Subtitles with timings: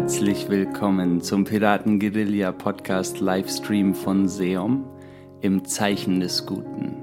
[0.00, 4.84] Herzlich willkommen zum Piraten Guerilla Podcast Livestream von Seom
[5.40, 6.94] im Zeichen des Guten.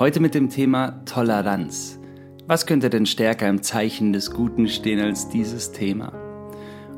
[0.00, 2.00] Heute mit dem Thema Toleranz.
[2.48, 6.12] Was könnte denn stärker im Zeichen des Guten stehen als dieses Thema?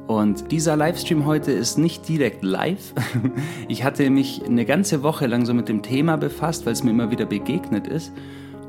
[0.06, 2.94] Und dieser Livestream heute ist nicht direkt live.
[3.68, 6.92] Ich hatte mich eine ganze Woche lang so mit dem Thema befasst, weil es mir
[6.92, 8.10] immer wieder begegnet ist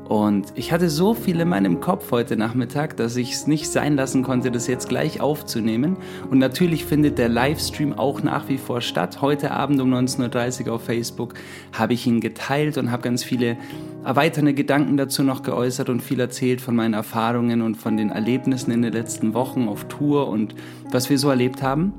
[0.08, 3.94] und ich hatte so viel in meinem Kopf heute Nachmittag, dass ich es nicht sein
[3.94, 5.98] lassen konnte, das jetzt gleich aufzunehmen.
[6.30, 9.20] Und natürlich findet der Livestream auch nach wie vor statt.
[9.20, 11.34] Heute Abend um 19.30 Uhr auf Facebook
[11.74, 13.58] habe ich ihn geteilt und habe ganz viele
[14.02, 18.70] erweiternde Gedanken dazu noch geäußert und viel erzählt von meinen Erfahrungen und von den Erlebnissen
[18.70, 20.54] in den letzten Wochen auf Tour und
[20.90, 21.92] was wir so erlebt haben.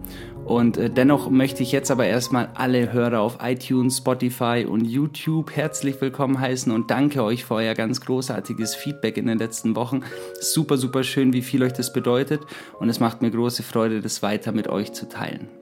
[0.49, 5.55] Und äh, dennoch möchte ich jetzt aber erstmal alle Hörer auf iTunes, Spotify und YouTube
[5.55, 10.01] herzlich willkommen heißen und danke euch für euer ganz großartiges Feedback in den letzten Wochen.
[10.41, 12.41] Super, super schön, wie viel euch das bedeutet
[12.79, 15.58] und es macht mir große Freude, das weiter mit euch zu teilen.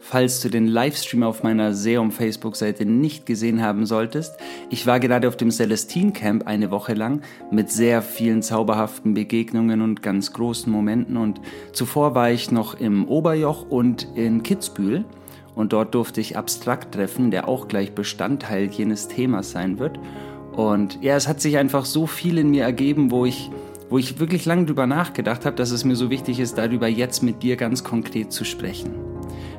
[0.00, 4.36] Falls du den Livestream auf meiner Seum Facebook-Seite nicht gesehen haben solltest,
[4.70, 9.82] ich war gerade auf dem Celestine Camp eine Woche lang mit sehr vielen zauberhaften Begegnungen
[9.82, 11.40] und ganz großen Momenten und
[11.72, 15.04] zuvor war ich noch im Oberjoch und in Kitzbühel
[15.54, 19.98] und dort durfte ich Abstrakt treffen, der auch gleich Bestandteil jenes Themas sein wird.
[20.52, 23.50] Und ja, es hat sich einfach so viel in mir ergeben, wo ich
[23.90, 27.22] wo ich wirklich lange drüber nachgedacht habe, dass es mir so wichtig ist, darüber jetzt
[27.22, 29.07] mit dir ganz konkret zu sprechen.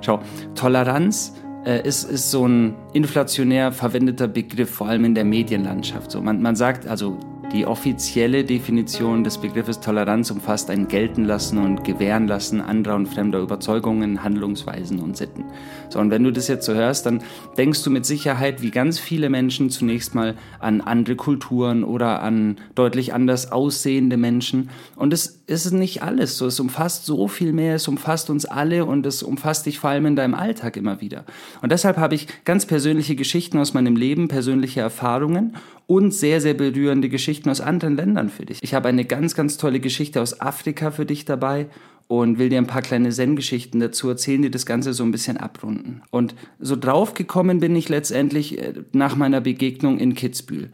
[0.01, 0.19] Schau,
[0.55, 1.33] Toleranz
[1.65, 6.11] äh, ist, ist so ein inflationär verwendeter Begriff, vor allem in der Medienlandschaft.
[6.11, 7.17] So, man, man sagt, also
[7.51, 14.23] die offizielle Definition des Begriffes Toleranz umfasst ein Geltenlassen und Gewährenlassen anderer und fremder Überzeugungen,
[14.23, 15.45] Handlungsweisen und Sitten.
[15.89, 17.23] So, und wenn du das jetzt so hörst, dann
[17.57, 22.57] denkst du mit Sicherheit, wie ganz viele Menschen zunächst mal an andere Kulturen oder an
[22.75, 24.69] deutlich anders aussehende Menschen.
[24.95, 26.45] Und es ist nicht alles so.
[26.45, 30.05] Es umfasst so viel mehr, es umfasst uns alle und es umfasst dich vor allem
[30.05, 31.25] in deinem Alltag immer wieder.
[31.63, 35.55] Und deshalb habe ich ganz persönliche Geschichten aus meinem Leben, persönliche Erfahrungen
[35.89, 38.59] und sehr, sehr berührende Geschichten aus anderen Ländern für dich.
[38.61, 41.65] Ich habe eine ganz, ganz tolle Geschichte aus Afrika für dich dabei
[42.07, 45.37] und will dir ein paar kleine Zen-Geschichten dazu erzählen, die das Ganze so ein bisschen
[45.37, 46.03] abrunden.
[46.11, 50.69] Und so drauf gekommen bin ich letztendlich äh, nach meiner Begegnung in Kitzbühel.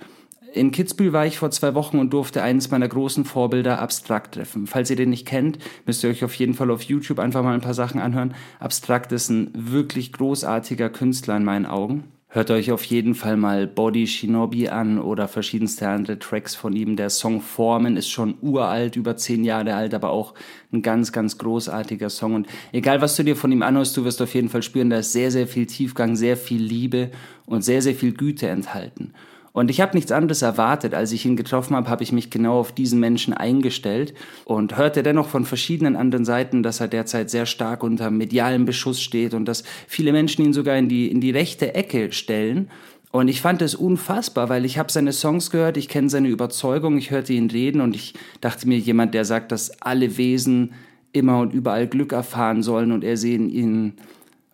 [0.53, 4.67] In Kitzbühel war ich vor zwei Wochen und durfte eines meiner großen Vorbilder Abstrakt treffen.
[4.67, 7.53] Falls ihr den nicht kennt, müsst ihr euch auf jeden Fall auf YouTube einfach mal
[7.53, 8.33] ein paar Sachen anhören.
[8.59, 12.03] Abstrakt ist ein wirklich großartiger Künstler in meinen Augen.
[12.35, 16.97] Hört euch auf jeden Fall mal Body Shinobi an oder verschiedenste andere Tracks von ihm.
[16.97, 20.33] Der Song Formen ist schon uralt, über zehn Jahre alt, aber auch
[20.73, 22.35] ein ganz, ganz großartiger Song.
[22.35, 24.97] Und egal, was du dir von ihm anhörst, du wirst auf jeden Fall spüren, da
[24.97, 27.09] ist sehr, sehr viel Tiefgang, sehr viel Liebe
[27.45, 29.13] und sehr, sehr viel Güte enthalten.
[29.55, 30.93] Und ich habe nichts anderes erwartet.
[30.93, 35.01] Als ich ihn getroffen habe, habe ich mich genau auf diesen Menschen eingestellt und hörte
[35.01, 39.45] dennoch von verschiedenen anderen Seiten, dass er derzeit sehr stark unter medialem Beschuss steht und
[39.45, 42.69] dass viele Menschen ihn sogar in die, in die rechte Ecke stellen.
[43.11, 46.97] Und ich fand es unfassbar, weil ich habe seine Songs gehört, ich kenne seine Überzeugung,
[46.97, 50.73] ich hörte ihn reden und ich dachte mir, jemand, der sagt, dass alle Wesen
[51.13, 53.93] immer und überall Glück erfahren sollen und er sehen ihn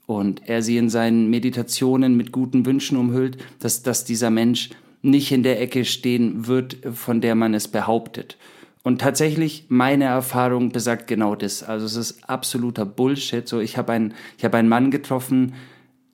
[0.06, 4.70] und er sie in seinen Meditationen mit guten Wünschen umhüllt, dass, dass dieser Mensch
[5.02, 8.38] nicht in der Ecke stehen wird, von der man es behauptet.
[8.84, 11.64] Und tatsächlich, meine Erfahrung besagt genau das.
[11.64, 13.48] Also es ist absoluter Bullshit.
[13.48, 15.54] So, ich habe einen, ich habe einen Mann getroffen,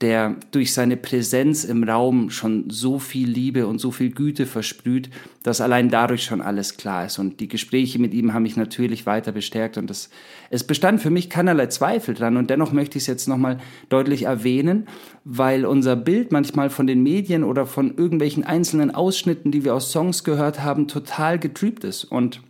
[0.01, 5.09] der durch seine Präsenz im Raum schon so viel Liebe und so viel Güte versprüht,
[5.41, 7.17] dass allein dadurch schon alles klar ist.
[7.17, 10.09] Und die Gespräche mit ihm haben mich natürlich weiter bestärkt und das,
[10.51, 12.37] es bestand für mich keinerlei Zweifel dran.
[12.37, 13.57] Und dennoch möchte ich es jetzt nochmal
[13.89, 14.87] deutlich erwähnen,
[15.23, 19.91] weil unser Bild manchmal von den Medien oder von irgendwelchen einzelnen Ausschnitten, die wir aus
[19.91, 22.03] Songs gehört haben, total getrübt ist.
[22.03, 22.41] Und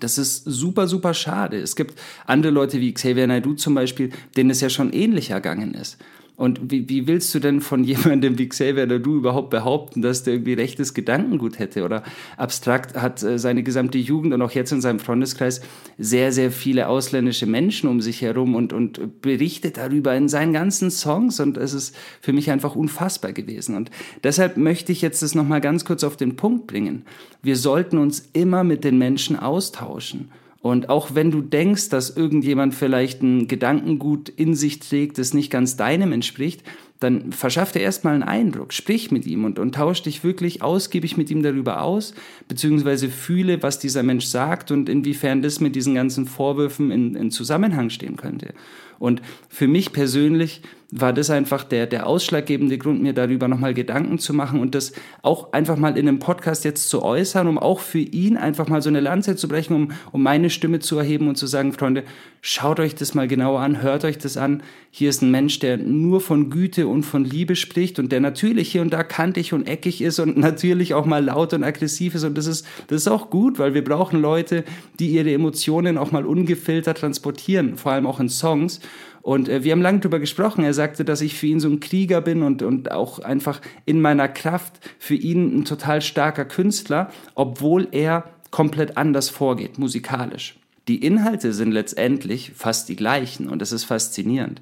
[0.00, 1.58] das ist super, super schade.
[1.58, 5.74] Es gibt andere Leute wie Xavier Naidoo zum Beispiel, denen es ja schon ähnlich ergangen
[5.74, 5.98] ist.
[6.36, 10.24] Und wie, wie willst du denn von jemandem wie Xavier oder du überhaupt behaupten, dass
[10.24, 11.84] der irgendwie rechtes Gedankengut hätte?
[11.84, 12.02] Oder
[12.36, 15.60] abstrakt hat äh, seine gesamte Jugend und auch jetzt in seinem Freundeskreis
[15.96, 20.90] sehr, sehr viele ausländische Menschen um sich herum und, und berichtet darüber in seinen ganzen
[20.90, 21.38] Songs.
[21.38, 23.76] Und es ist für mich einfach unfassbar gewesen.
[23.76, 23.90] Und
[24.24, 27.04] deshalb möchte ich jetzt das nochmal ganz kurz auf den Punkt bringen.
[27.42, 30.30] Wir sollten uns immer mit den Menschen austauschen.
[30.64, 35.50] Und auch wenn du denkst, dass irgendjemand vielleicht ein Gedankengut in sich trägt, das nicht
[35.50, 36.62] ganz deinem entspricht,
[37.00, 41.18] dann verschaff dir erstmal einen Eindruck, sprich mit ihm und, und tausch dich wirklich ausgiebig
[41.18, 42.14] mit ihm darüber aus,
[42.48, 47.30] beziehungsweise fühle, was dieser Mensch sagt und inwiefern das mit diesen ganzen Vorwürfen in, in
[47.30, 48.54] Zusammenhang stehen könnte.
[48.98, 49.20] Und
[49.50, 50.62] für mich persönlich
[50.96, 54.92] war das einfach der, der ausschlaggebende Grund, mir darüber nochmal Gedanken zu machen und das
[55.22, 58.80] auch einfach mal in einem Podcast jetzt zu äußern, um auch für ihn einfach mal
[58.80, 62.04] so eine Lanze zu brechen, um, um meine Stimme zu erheben und zu sagen, Freunde,
[62.42, 64.62] schaut euch das mal genauer an, hört euch das an.
[64.92, 68.70] Hier ist ein Mensch, der nur von Güte und von Liebe spricht und der natürlich
[68.70, 72.22] hier und da kantig und eckig ist und natürlich auch mal laut und aggressiv ist
[72.22, 74.62] und das ist, das ist auch gut, weil wir brauchen Leute,
[75.00, 78.78] die ihre Emotionen auch mal ungefiltert transportieren, vor allem auch in Songs.
[79.24, 80.64] Und äh, wir haben lange darüber gesprochen.
[80.64, 84.02] Er sagte, dass ich für ihn so ein Krieger bin und, und auch einfach in
[84.02, 90.56] meiner Kraft für ihn ein total starker Künstler, obwohl er komplett anders vorgeht, musikalisch.
[90.88, 94.60] Die Inhalte sind letztendlich fast die gleichen und das ist faszinierend.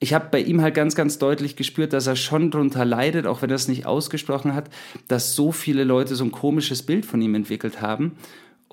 [0.00, 3.42] Ich habe bei ihm halt ganz, ganz deutlich gespürt, dass er schon darunter leidet, auch
[3.42, 4.70] wenn er es nicht ausgesprochen hat,
[5.06, 8.16] dass so viele Leute so ein komisches Bild von ihm entwickelt haben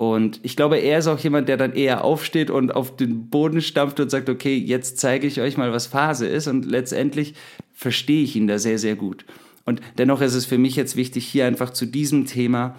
[0.02, 3.60] und ich glaube, er ist auch jemand, der dann eher aufsteht und auf den Boden
[3.60, 6.48] stampft und sagt, okay, jetzt zeige ich euch mal, was Phase ist.
[6.48, 7.34] Und letztendlich
[7.72, 9.24] verstehe ich ihn da sehr, sehr gut.
[9.64, 12.74] Und dennoch ist es für mich jetzt wichtig, hier einfach zu diesem Thema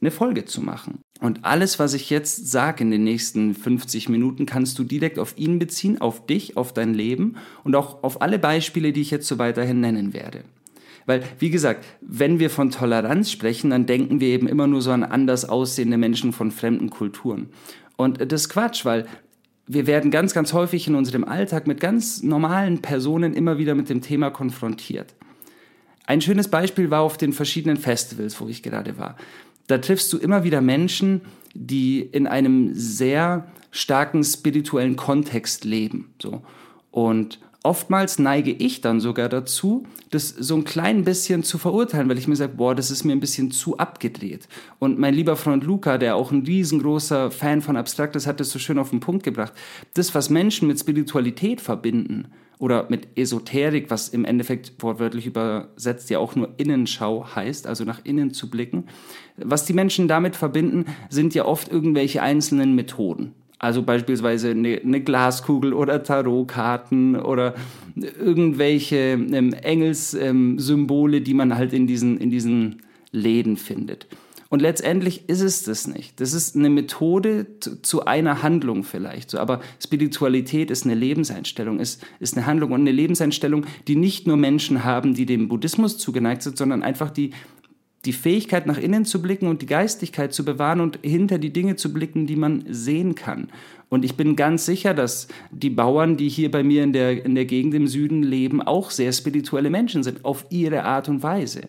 [0.00, 1.00] eine Folge zu machen.
[1.20, 5.36] Und alles, was ich jetzt sage in den nächsten 50 Minuten, kannst du direkt auf
[5.36, 9.28] ihn beziehen, auf dich, auf dein Leben und auch auf alle Beispiele, die ich jetzt
[9.28, 10.44] so weiterhin nennen werde.
[11.06, 14.90] Weil, wie gesagt, wenn wir von Toleranz sprechen, dann denken wir eben immer nur so
[14.90, 17.48] an anders aussehende Menschen von fremden Kulturen.
[17.96, 19.06] Und das ist Quatsch, weil
[19.66, 23.88] wir werden ganz, ganz häufig in unserem Alltag mit ganz normalen Personen immer wieder mit
[23.88, 25.14] dem Thema konfrontiert.
[26.04, 29.16] Ein schönes Beispiel war auf den verschiedenen Festivals, wo ich gerade war.
[29.68, 31.22] Da triffst du immer wieder Menschen,
[31.54, 36.12] die in einem sehr starken spirituellen Kontext leben.
[36.20, 36.42] So.
[36.90, 42.18] Und oftmals neige ich dann sogar dazu, das so ein klein bisschen zu verurteilen, weil
[42.18, 44.48] ich mir sage, boah, das ist mir ein bisschen zu abgedreht.
[44.78, 48.58] Und mein lieber Freund Luca, der auch ein riesengroßer Fan von Abstraktes, hat das so
[48.58, 49.52] schön auf den Punkt gebracht.
[49.94, 52.28] Das, was Menschen mit Spiritualität verbinden
[52.58, 58.04] oder mit Esoterik, was im Endeffekt wortwörtlich übersetzt ja auch nur Innenschau heißt, also nach
[58.04, 58.84] innen zu blicken,
[59.36, 63.34] was die Menschen damit verbinden, sind ja oft irgendwelche einzelnen Methoden.
[63.62, 67.54] Also beispielsweise eine, eine Glaskugel oder Tarotkarten oder
[67.94, 72.82] irgendwelche ähm, Engelssymbole, ähm, die man halt in diesen, in diesen
[73.12, 74.08] Läden findet.
[74.48, 76.20] Und letztendlich ist es das nicht.
[76.20, 77.46] Das ist eine Methode
[77.82, 79.30] zu einer Handlung vielleicht.
[79.30, 84.26] So, aber Spiritualität ist eine Lebenseinstellung, ist, ist eine Handlung und eine Lebenseinstellung, die nicht
[84.26, 87.30] nur Menschen haben, die dem Buddhismus zugeneigt sind, sondern einfach die
[88.04, 91.76] die Fähigkeit nach innen zu blicken und die Geistigkeit zu bewahren und hinter die Dinge
[91.76, 93.48] zu blicken, die man sehen kann.
[93.88, 97.34] Und ich bin ganz sicher, dass die Bauern, die hier bei mir in der, in
[97.34, 101.68] der Gegend im Süden leben, auch sehr spirituelle Menschen sind, auf ihre Art und Weise.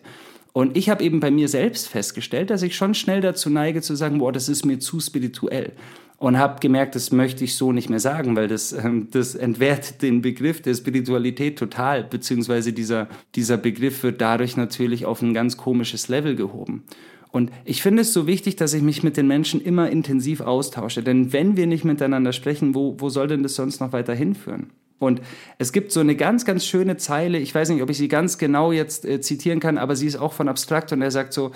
[0.52, 3.94] Und ich habe eben bei mir selbst festgestellt, dass ich schon schnell dazu neige zu
[3.94, 5.72] sagen, boah, das ist mir zu spirituell
[6.18, 10.02] und habe gemerkt, das möchte ich so nicht mehr sagen, weil das, ähm, das entwertet
[10.02, 15.56] den Begriff der Spiritualität total, beziehungsweise dieser, dieser Begriff wird dadurch natürlich auf ein ganz
[15.56, 16.84] komisches Level gehoben.
[17.30, 21.02] Und ich finde es so wichtig, dass ich mich mit den Menschen immer intensiv austausche,
[21.02, 24.70] denn wenn wir nicht miteinander sprechen, wo, wo soll denn das sonst noch weiter hinführen?
[25.00, 25.20] Und
[25.58, 28.38] es gibt so eine ganz, ganz schöne Zeile, ich weiß nicht, ob ich sie ganz
[28.38, 31.50] genau jetzt äh, zitieren kann, aber sie ist auch von Abstrakt und er sagt so,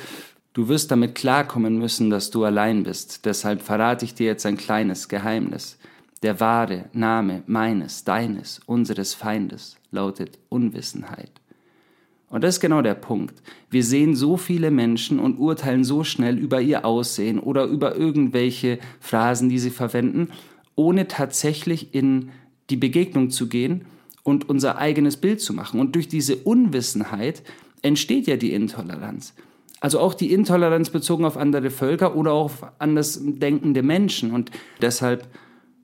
[0.53, 3.25] Du wirst damit klarkommen müssen, dass du allein bist.
[3.25, 5.79] Deshalb verrate ich dir jetzt ein kleines Geheimnis.
[6.23, 11.31] Der wahre Name meines, deines, unseres Feindes lautet Unwissenheit.
[12.31, 13.41] Und das ist genau der Punkt.
[13.71, 18.79] Wir sehen so viele Menschen und urteilen so schnell über ihr Aussehen oder über irgendwelche
[19.01, 20.29] Phrasen, die sie verwenden,
[20.75, 22.31] ohne tatsächlich in
[22.69, 23.87] die Begegnung zu gehen
[24.25, 25.81] und unser eigenes Bild zu machen.
[25.81, 27.43] Und durch diese Unwissenheit
[27.81, 29.35] entsteht ja die Intoleranz.
[29.81, 34.33] Also auch die Intoleranz bezogen auf andere Völker oder auch auf anders denkende Menschen.
[34.33, 34.51] Und
[34.83, 35.29] deshalb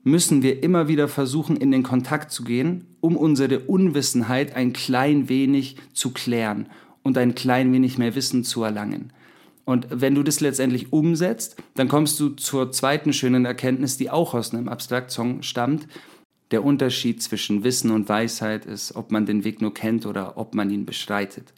[0.03, 5.29] müssen wir immer wieder versuchen, in den Kontakt zu gehen, um unsere Unwissenheit ein klein
[5.29, 6.67] wenig zu klären
[7.03, 9.13] und ein klein wenig mehr Wissen zu erlangen.
[9.65, 14.35] Und wenn du das letztendlich umsetzt, dann kommst du zur zweiten schönen Erkenntnis, die auch
[14.35, 15.87] aus einem Abstrakt-Song stammt.
[16.51, 20.53] Der Unterschied zwischen Wissen und Weisheit ist, ob man den Weg nur kennt oder ob
[20.53, 21.51] man ihn beschreitet.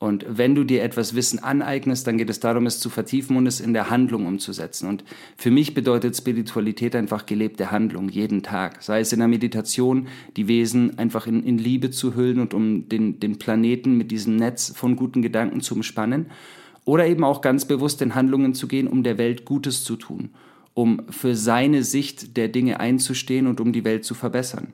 [0.00, 3.48] Und wenn du dir etwas Wissen aneignest, dann geht es darum, es zu vertiefen und
[3.48, 4.88] es in der Handlung umzusetzen.
[4.88, 5.02] Und
[5.36, 8.80] für mich bedeutet Spiritualität einfach gelebte Handlung, jeden Tag.
[8.80, 12.88] Sei es in der Meditation, die Wesen einfach in, in Liebe zu hüllen und um
[12.88, 16.26] den, den Planeten mit diesem Netz von guten Gedanken zu umspannen.
[16.84, 20.30] Oder eben auch ganz bewusst in Handlungen zu gehen, um der Welt Gutes zu tun,
[20.74, 24.72] um für seine Sicht der Dinge einzustehen und um die Welt zu verbessern.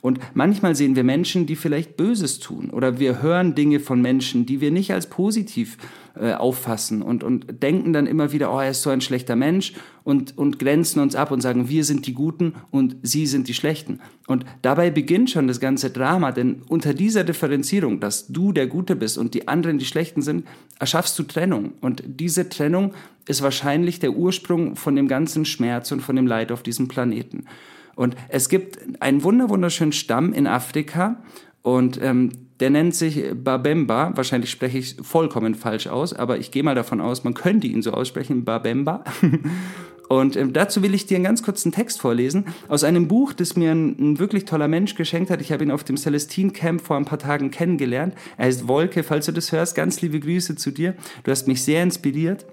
[0.00, 4.46] Und manchmal sehen wir Menschen, die vielleicht Böses tun oder wir hören Dinge von Menschen,
[4.46, 5.78] die wir nicht als positiv
[6.18, 9.74] äh, auffassen und, und denken dann immer wieder, oh, er ist so ein schlechter Mensch
[10.02, 13.54] und, und grenzen uns ab und sagen, wir sind die Guten und sie sind die
[13.54, 14.00] Schlechten.
[14.26, 18.96] Und dabei beginnt schon das ganze Drama, denn unter dieser Differenzierung, dass du der Gute
[18.96, 20.46] bist und die anderen die Schlechten sind,
[20.78, 21.72] erschaffst du Trennung.
[21.80, 22.94] Und diese Trennung
[23.28, 27.44] ist wahrscheinlich der Ursprung von dem ganzen Schmerz und von dem Leid auf diesem Planeten.
[27.96, 31.22] Und es gibt einen wunderschönen Stamm in Afrika
[31.62, 34.12] und ähm, der nennt sich Babemba.
[34.14, 37.82] Wahrscheinlich spreche ich vollkommen falsch aus, aber ich gehe mal davon aus, man könnte ihn
[37.82, 39.02] so aussprechen, Babemba.
[40.08, 43.56] Und ähm, dazu will ich dir einen ganz kurzen Text vorlesen aus einem Buch, das
[43.56, 45.40] mir ein, ein wirklich toller Mensch geschenkt hat.
[45.40, 48.14] Ich habe ihn auf dem Celestine Camp vor ein paar Tagen kennengelernt.
[48.36, 50.94] Er heißt Wolke, falls du das hörst, ganz liebe Grüße zu dir.
[51.24, 52.46] Du hast mich sehr inspiriert.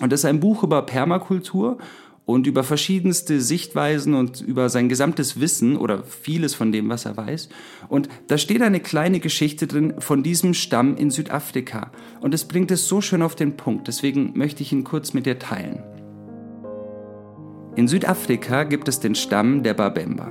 [0.00, 1.78] Und das ist ein Buch über Permakultur
[2.26, 7.16] und über verschiedenste Sichtweisen und über sein gesamtes Wissen oder vieles von dem, was er
[7.16, 7.48] weiß.
[7.88, 11.92] Und da steht eine kleine Geschichte drin von diesem Stamm in Südafrika.
[12.20, 13.86] Und es bringt es so schön auf den Punkt.
[13.86, 15.84] Deswegen möchte ich ihn kurz mit dir teilen.
[17.76, 20.28] In Südafrika gibt es den Stamm der Babemba.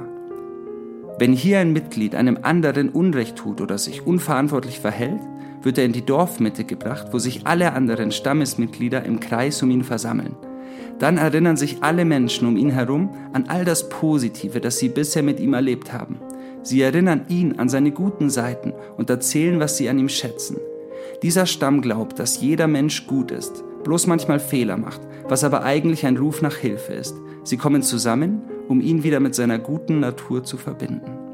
[1.18, 5.22] Wenn hier ein Mitglied einem anderen Unrecht tut oder sich unverantwortlich verhält,
[5.62, 9.84] wird er in die Dorfmitte gebracht, wo sich alle anderen Stammesmitglieder im Kreis um ihn
[9.86, 10.36] versammeln.
[11.00, 15.24] Dann erinnern sich alle Menschen um ihn herum an all das Positive, das sie bisher
[15.24, 16.20] mit ihm erlebt haben.
[16.64, 20.58] Sie erinnern ihn an seine guten Seiten und erzählen, was sie an ihm schätzen.
[21.22, 26.06] Dieser Stamm glaubt, dass jeder Mensch gut ist, bloß manchmal Fehler macht, was aber eigentlich
[26.06, 27.16] ein Ruf nach Hilfe ist.
[27.44, 31.25] Sie kommen zusammen, um ihn wieder mit seiner guten Natur zu verbinden.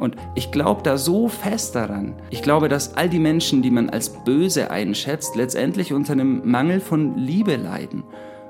[0.00, 2.14] Und ich glaube da so fest daran.
[2.30, 6.80] Ich glaube, dass all die Menschen, die man als böse einschätzt, letztendlich unter einem Mangel
[6.80, 8.02] von Liebe leiden.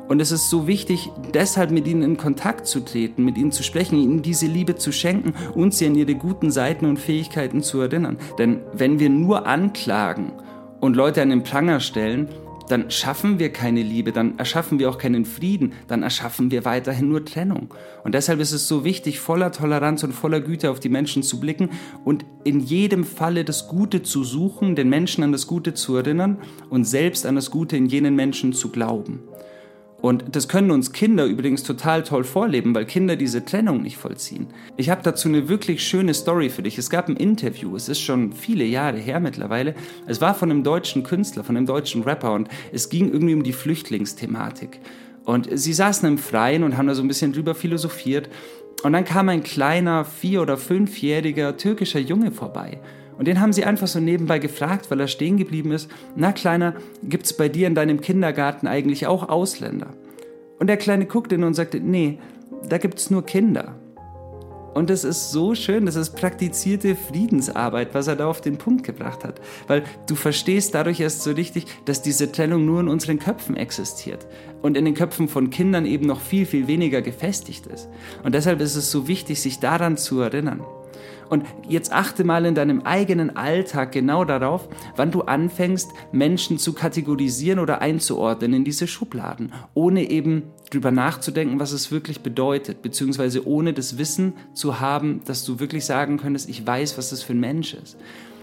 [0.09, 3.62] Und es ist so wichtig, deshalb mit ihnen in Kontakt zu treten, mit ihnen zu
[3.62, 7.80] sprechen, ihnen diese Liebe zu schenken und sie an ihre guten Seiten und Fähigkeiten zu
[7.80, 8.19] erinnern.
[8.38, 10.33] Denn wenn wir nur anklagen
[10.80, 12.28] und Leute an den Pranger stellen,
[12.71, 17.09] dann schaffen wir keine Liebe, dann erschaffen wir auch keinen Frieden, dann erschaffen wir weiterhin
[17.09, 17.75] nur Trennung.
[18.05, 21.41] Und deshalb ist es so wichtig, voller Toleranz und voller Güte auf die Menschen zu
[21.41, 21.71] blicken
[22.05, 26.39] und in jedem Falle das Gute zu suchen, den Menschen an das Gute zu erinnern
[26.69, 29.21] und selbst an das Gute in jenen Menschen zu glauben.
[30.02, 34.47] Und das können uns Kinder übrigens total toll vorleben, weil Kinder diese Trennung nicht vollziehen.
[34.76, 36.78] Ich habe dazu eine wirklich schöne Story für dich.
[36.78, 39.75] Es gab ein Interview, es ist schon viele Jahre her mittlerweile.
[40.07, 43.42] Es war von einem deutschen Künstler, von einem deutschen Rapper und es ging irgendwie um
[43.42, 44.80] die Flüchtlingsthematik.
[45.25, 48.30] Und sie saßen im Freien und haben da so ein bisschen drüber philosophiert.
[48.83, 52.80] Und dann kam ein kleiner, vier- oder fünfjähriger türkischer Junge vorbei.
[53.21, 56.77] Und den haben sie einfach so nebenbei gefragt, weil er stehen geblieben ist, na Kleiner,
[57.03, 59.89] gibt's bei dir in deinem Kindergarten eigentlich auch Ausländer?
[60.59, 62.19] Und der Kleine guckte ihn und sagte, nee,
[62.67, 63.75] da gibt's nur Kinder.
[64.73, 68.85] Und das ist so schön, das ist praktizierte Friedensarbeit, was er da auf den Punkt
[68.85, 69.39] gebracht hat.
[69.67, 74.27] Weil du verstehst dadurch erst so richtig, dass diese Trennung nur in unseren Köpfen existiert
[74.62, 77.91] und in den Köpfen von Kindern eben noch viel, viel weniger gefestigt ist.
[78.25, 80.62] Und deshalb ist es so wichtig, sich daran zu erinnern.
[81.31, 86.73] Und jetzt achte mal in deinem eigenen Alltag genau darauf, wann du anfängst, Menschen zu
[86.73, 93.47] kategorisieren oder einzuordnen in diese Schubladen, ohne eben drüber nachzudenken, was es wirklich bedeutet, beziehungsweise
[93.47, 97.33] ohne das Wissen zu haben, dass du wirklich sagen könntest, ich weiß, was das für
[97.33, 97.97] ein Mensch ist.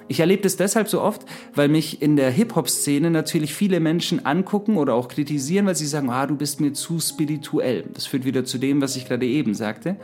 [0.10, 4.78] Ich erlebe das deshalb so oft, weil mich in der Hip-Hop-Szene natürlich viele Menschen angucken
[4.78, 7.84] oder auch kritisieren, weil sie sagen, ah, du bist mir zu spirituell.
[7.94, 9.98] Das führt wieder zu dem, was ich gerade eben sagte.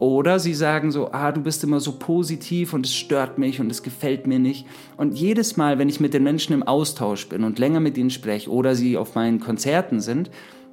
[0.00, 3.70] Oder sie sagen so, ah, du bist immer so positiv und es stört mich und
[3.70, 4.66] es gefällt mir nicht.
[4.96, 8.08] Und jedes Mal, wenn ich mit den Menschen im Austausch bin und länger mit ihnen
[8.08, 10.30] spreche oder sie auf meinen Konzerten sind,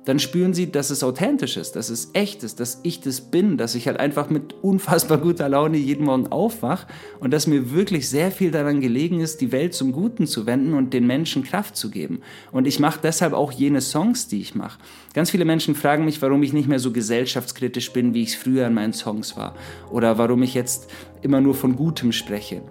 [0.08, 3.58] dann spüren sie, dass es authentisch ist, dass es echt ist, dass ich das bin,
[3.58, 6.88] dass ich halt einfach mit unfassbar guter Laune jeden Morgen aufwach
[7.20, 10.76] und dass mir wirklich sehr viel daran gelegen ist, die Welt zum Guten zu wenden
[10.76, 12.22] und den Menschen Kraft zu geben.
[12.54, 14.80] Und ich mache deshalb auch jene Songs, die ich mache.
[15.14, 18.36] Ganz viele Menschen fragen mich, warum ich nicht mehr so gesellschaftskritisch bin, wie ich es
[18.36, 19.56] früher in meinen Songs war.
[19.92, 20.90] Oder warum ich jetzt
[21.22, 22.62] immer nur von Gutem spreche.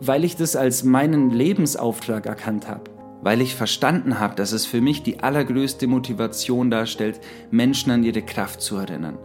[0.00, 4.80] Weil ich das als meinen Lebensauftrag erkannt habe weil ich verstanden habe, dass es für
[4.80, 7.20] mich die allergrößte Motivation darstellt,
[7.50, 9.18] Menschen an ihre Kraft zu erinnern.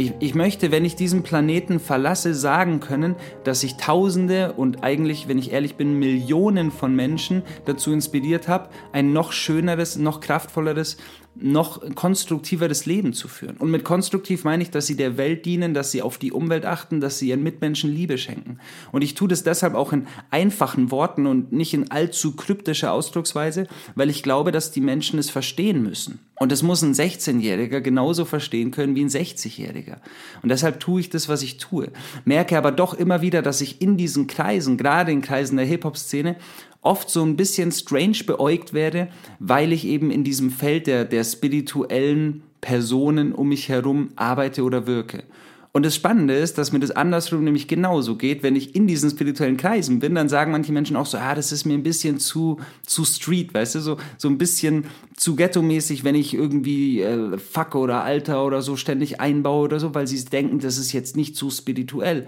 [0.00, 5.26] Ich, ich, möchte, wenn ich diesen Planeten verlasse, sagen können, dass ich Tausende und eigentlich,
[5.26, 10.98] wenn ich ehrlich bin, Millionen von Menschen dazu inspiriert habe, ein noch schöneres, noch kraftvolleres,
[11.40, 13.56] noch konstruktiveres Leben zu führen.
[13.58, 16.66] Und mit konstruktiv meine ich, dass sie der Welt dienen, dass sie auf die Umwelt
[16.66, 18.58] achten, dass sie ihren Mitmenschen Liebe schenken.
[18.92, 23.66] Und ich tue das deshalb auch in einfachen Worten und nicht in allzu kryptischer Ausdrucksweise,
[23.94, 26.20] weil ich glaube, dass die Menschen es verstehen müssen.
[26.40, 29.96] Und das muss ein 16-Jähriger genauso verstehen können wie ein 60-Jähriger.
[30.42, 31.90] Und deshalb tue ich das, was ich tue.
[32.24, 36.36] Merke aber doch immer wieder, dass ich in diesen Kreisen, gerade in Kreisen der Hip-Hop-Szene,
[36.82, 39.08] oft so ein bisschen strange beäugt werde,
[39.38, 44.86] weil ich eben in diesem Feld der, der spirituellen Personen um mich herum arbeite oder
[44.86, 45.24] wirke.
[45.72, 48.42] Und das Spannende ist, dass mir das andersrum nämlich genauso geht.
[48.42, 51.52] Wenn ich in diesen spirituellen Kreisen bin, dann sagen manche Menschen auch so, ah, das
[51.52, 56.04] ist mir ein bisschen zu, zu street, weißt du, so, so ein bisschen zu ghetto-mäßig,
[56.04, 60.24] wenn ich irgendwie äh, Fuck oder Alter oder so ständig einbaue oder so, weil sie
[60.24, 62.26] denken, das ist jetzt nicht zu spirituell.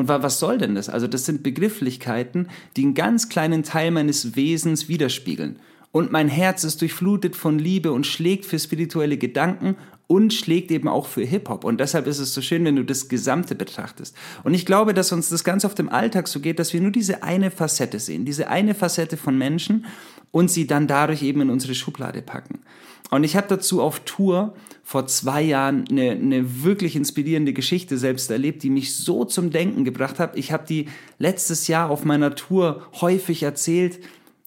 [0.00, 0.88] Und was soll denn das?
[0.88, 5.56] Also das sind Begrifflichkeiten, die einen ganz kleinen Teil meines Wesens widerspiegeln.
[5.92, 9.76] Und mein Herz ist durchflutet von Liebe und schlägt für spirituelle Gedanken
[10.06, 11.64] und schlägt eben auch für Hip-Hop.
[11.64, 14.16] Und deshalb ist es so schön, wenn du das Gesamte betrachtest.
[14.42, 16.92] Und ich glaube, dass uns das ganz oft im Alltag so geht, dass wir nur
[16.92, 19.84] diese eine Facette sehen, diese eine Facette von Menschen
[20.30, 22.60] und sie dann dadurch eben in unsere Schublade packen.
[23.10, 28.30] Und ich habe dazu auf Tour vor zwei Jahren eine, eine wirklich inspirierende Geschichte selbst
[28.30, 30.36] erlebt, die mich so zum Denken gebracht hat.
[30.36, 30.88] Ich habe die
[31.18, 34.00] letztes Jahr auf meiner Tour häufig erzählt,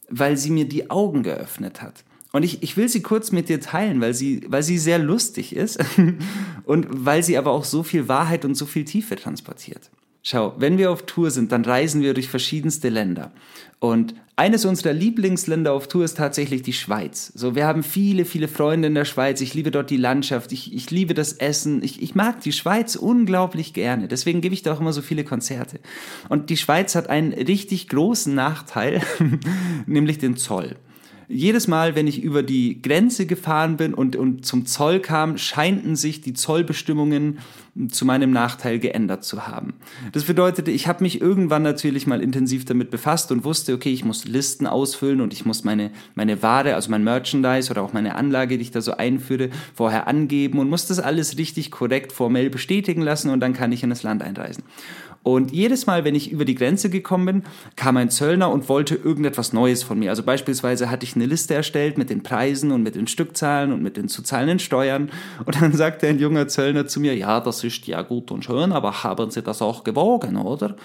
[0.09, 2.03] weil sie mir die Augen geöffnet hat.
[2.31, 5.55] Und ich, ich will sie kurz mit dir teilen, weil sie, weil sie sehr lustig
[5.55, 5.79] ist
[6.65, 9.91] und weil sie aber auch so viel Wahrheit und so viel Tiefe transportiert.
[10.25, 13.33] Schau, wenn wir auf Tour sind, dann reisen wir durch verschiedenste Länder.
[13.79, 17.33] Und eines unserer Lieblingsländer auf Tour ist tatsächlich die Schweiz.
[17.35, 19.41] So, wir haben viele, viele Freunde in der Schweiz.
[19.41, 20.53] Ich liebe dort die Landschaft.
[20.53, 21.83] Ich, ich liebe das Essen.
[21.83, 24.07] Ich, ich mag die Schweiz unglaublich gerne.
[24.07, 25.81] Deswegen gebe ich da auch immer so viele Konzerte.
[26.29, 29.01] Und die Schweiz hat einen richtig großen Nachteil,
[29.85, 30.77] nämlich den Zoll
[31.27, 35.95] jedes Mal, wenn ich über die Grenze gefahren bin und, und zum Zoll kam, scheinten
[35.95, 37.39] sich die Zollbestimmungen
[37.89, 39.73] zu meinem Nachteil geändert zu haben.
[40.11, 44.05] Das bedeutete, ich habe mich irgendwann natürlich mal intensiv damit befasst und wusste, okay, ich
[44.05, 48.15] muss Listen ausfüllen und ich muss meine, meine Ware, also mein Merchandise oder auch meine
[48.15, 52.51] Anlage, die ich da so einführe, vorher angeben und muss das alles richtig korrekt formell
[52.51, 54.63] bestätigen lassen und dann kann ich in das Land einreisen.
[55.23, 57.43] Und jedes Mal, wenn ich über die Grenze gekommen bin,
[57.77, 60.09] kam ein Zöllner und wollte irgendetwas Neues von mir.
[60.09, 63.81] Also beispielsweise hatte ich eine Liste erstellt mit den Preisen und mit den Stückzahlen und
[63.81, 65.09] mit den zu zahlenden Steuern.
[65.45, 68.73] Und dann sagte ein junger Zöllner zu mir, ja, das ist ja gut und schön,
[68.73, 70.75] aber haben Sie das auch gewogen, oder?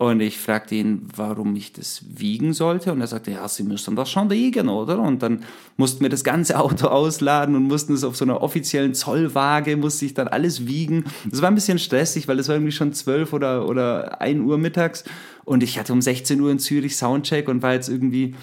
[0.00, 2.90] Und ich fragte ihn, warum ich das wiegen sollte.
[2.90, 4.98] Und er sagte, ja, Sie müssen das schon wiegen, oder?
[4.98, 5.44] Und dann
[5.76, 10.06] mussten wir das ganze Auto ausladen und mussten es auf so einer offiziellen Zollwaage, musste
[10.06, 11.04] ich dann alles wiegen.
[11.30, 14.56] Das war ein bisschen stressig, weil es war irgendwie schon zwölf oder, oder ein Uhr
[14.56, 15.04] mittags.
[15.44, 18.34] Und ich hatte um 16 Uhr in Zürich Soundcheck und war jetzt irgendwie,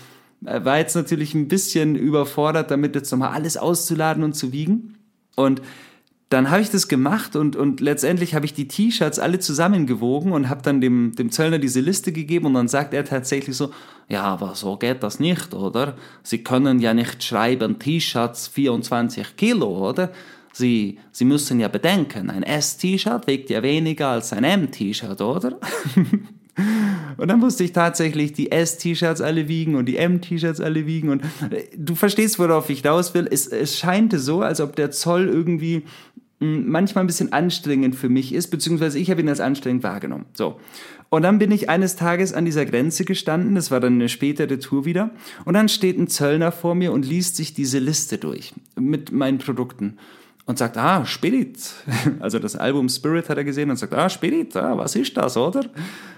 [0.46, 5.00] äh, war jetzt natürlich ein bisschen überfordert, damit jetzt nochmal alles auszuladen und zu wiegen.
[5.36, 5.64] Und
[6.30, 10.50] dann habe ich das gemacht und, und letztendlich habe ich die T-Shirts alle zusammengewogen und
[10.50, 13.72] habe dann dem, dem Zöllner diese Liste gegeben und dann sagt er tatsächlich so,
[14.10, 15.96] ja, aber so geht das nicht, oder?
[16.24, 20.12] Sie können ja nicht schreiben T-Shirts 24 Kilo, oder?
[20.52, 25.60] Sie, Sie müssen ja bedenken, ein S-T-Shirt wiegt ja weniger als ein M-T-Shirt, oder?
[27.18, 31.10] Und dann musste ich tatsächlich die S-T-Shirts alle wiegen und die M-T-Shirts alle wiegen.
[31.10, 33.28] Und äh, du verstehst, worauf ich hinaus will.
[33.30, 35.84] Es, es scheinte so, als ob der Zoll irgendwie
[36.40, 40.26] manchmal ein bisschen anstrengend für mich ist, beziehungsweise ich habe ihn als anstrengend wahrgenommen.
[40.34, 40.60] So.
[41.10, 44.60] Und dann bin ich eines Tages an dieser Grenze gestanden, das war dann eine spätere
[44.60, 45.12] Tour wieder,
[45.46, 49.38] und dann steht ein Zöllner vor mir und liest sich diese Liste durch mit meinen
[49.38, 49.98] Produkten
[50.48, 51.60] und sagt, ah, Spirit.
[52.20, 55.38] Also das Album Spirit hat er gesehen und sagt, ah, Spirit, ah, was ist das,
[55.38, 55.66] oder?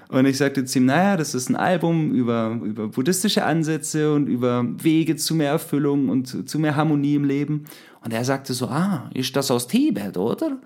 [0.08, 4.28] Und ich sagte zu ihm, naja, das ist ein Album über, über buddhistische Ansätze und
[4.28, 7.66] über Wege zu mehr Erfüllung und zu mehr Harmonie im Leben.
[8.04, 10.58] Und er sagte so, ah, ist das aus Tibet, oder?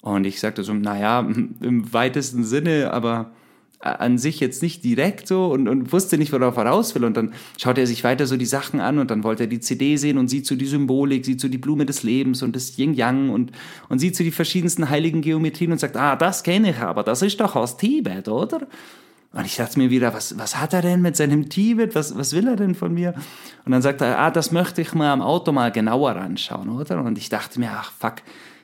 [0.00, 1.20] Und ich sagte so, naja,
[1.60, 3.32] im weitesten Sinne, aber
[3.82, 7.04] an sich jetzt nicht direkt so und, und wusste nicht, worauf er raus will.
[7.04, 9.60] Und dann schaute er sich weiter so die Sachen an und dann wollte er die
[9.60, 12.78] CD sehen und sieht so die Symbolik, sieht so die Blume des Lebens und das
[12.78, 13.52] Yin-Yang und,
[13.88, 17.22] und sieht so die verschiedensten heiligen Geometrien und sagt, ah, das kenne ich aber, das
[17.22, 18.66] ist doch aus Tibet, oder?
[19.32, 21.94] Und ich dachte mir wieder, was, was hat er denn mit seinem Tibet?
[21.94, 23.14] Was, was will er denn von mir?
[23.64, 27.02] Und dann sagt er, ah, das möchte ich mir am Auto mal genauer anschauen, oder?
[27.02, 28.16] Und ich dachte mir, ach, fuck,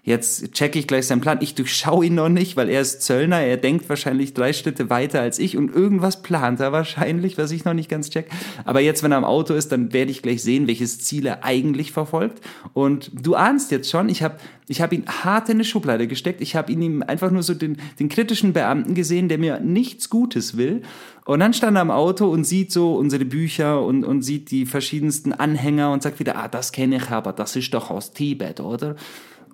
[0.09, 1.37] Jetzt checke ich gleich seinen Plan.
[1.42, 3.42] Ich durchschaue ihn noch nicht, weil er ist Zöllner.
[3.42, 7.66] Er denkt wahrscheinlich drei Schritte weiter als ich und irgendwas plant er wahrscheinlich, was ich
[7.66, 8.31] noch nicht ganz check.
[8.64, 11.44] Aber jetzt, wenn er am Auto ist, dann werde ich gleich sehen, welches Ziel er
[11.44, 12.40] eigentlich verfolgt.
[12.73, 16.40] Und du ahnst jetzt schon, ich habe ich hab ihn hart in eine Schublade gesteckt.
[16.40, 20.09] Ich habe ihn ihm einfach nur so den, den kritischen Beamten gesehen, der mir nichts
[20.09, 20.81] Gutes will.
[21.27, 24.64] Und dann stand er am Auto und sieht so unsere Bücher und, und sieht die
[24.64, 28.61] verschiedensten Anhänger und sagt wieder, ah, das kenne ich aber, das ist doch aus Tibet,
[28.61, 28.97] oder?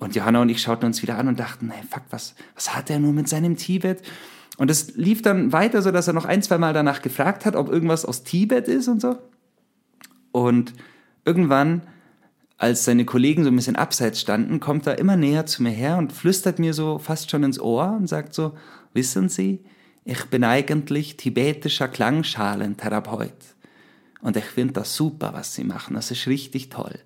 [0.00, 2.90] Und Johanna und ich schauten uns wieder an und dachten, hey, fuck, was, was hat
[2.90, 4.02] er nur mit seinem Tibet?
[4.56, 7.56] Und es lief dann weiter, so dass er noch ein, zwei Mal danach gefragt hat,
[7.56, 9.18] ob irgendwas aus Tibet ist und so.
[10.32, 10.74] Und
[11.24, 11.82] irgendwann,
[12.56, 15.96] als seine Kollegen so ein bisschen abseits standen, kommt er immer näher zu mir her
[15.96, 18.56] und flüstert mir so fast schon ins Ohr und sagt so,
[18.92, 19.64] wissen Sie,
[20.04, 23.32] ich bin eigentlich tibetischer Klangschalentherapeut.
[24.20, 25.94] Und ich finde das super, was sie machen.
[25.94, 26.98] Das ist richtig toll.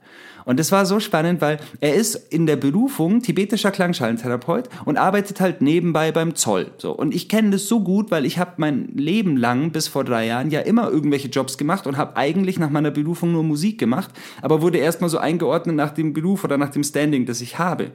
[0.48, 5.42] Und es war so spannend, weil er ist in der Berufung tibetischer Klangschallentherapeut und arbeitet
[5.42, 6.70] halt nebenbei beim Zoll.
[6.78, 6.92] So.
[6.92, 10.24] Und ich kenne das so gut, weil ich habe mein Leben lang bis vor drei
[10.24, 14.08] Jahren ja immer irgendwelche Jobs gemacht und habe eigentlich nach meiner Berufung nur Musik gemacht,
[14.40, 17.90] aber wurde erstmal so eingeordnet nach dem Beruf oder nach dem Standing, das ich habe.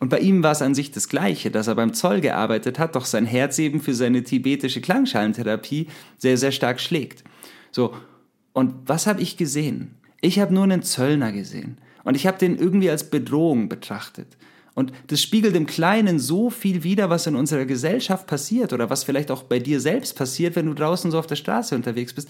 [0.00, 2.96] Und bei ihm war es an sich das Gleiche, dass er beim Zoll gearbeitet hat,
[2.96, 7.22] doch sein Herz eben für seine tibetische Klangschalentherapie sehr, sehr stark schlägt.
[7.70, 7.92] So.
[8.54, 9.96] Und was habe ich gesehen?
[10.22, 11.76] Ich habe nur einen Zöllner gesehen.
[12.04, 14.36] Und ich habe den irgendwie als Bedrohung betrachtet.
[14.78, 19.02] Und das spiegelt im Kleinen so viel wider, was in unserer Gesellschaft passiert oder was
[19.02, 22.28] vielleicht auch bei dir selbst passiert, wenn du draußen so auf der Straße unterwegs bist.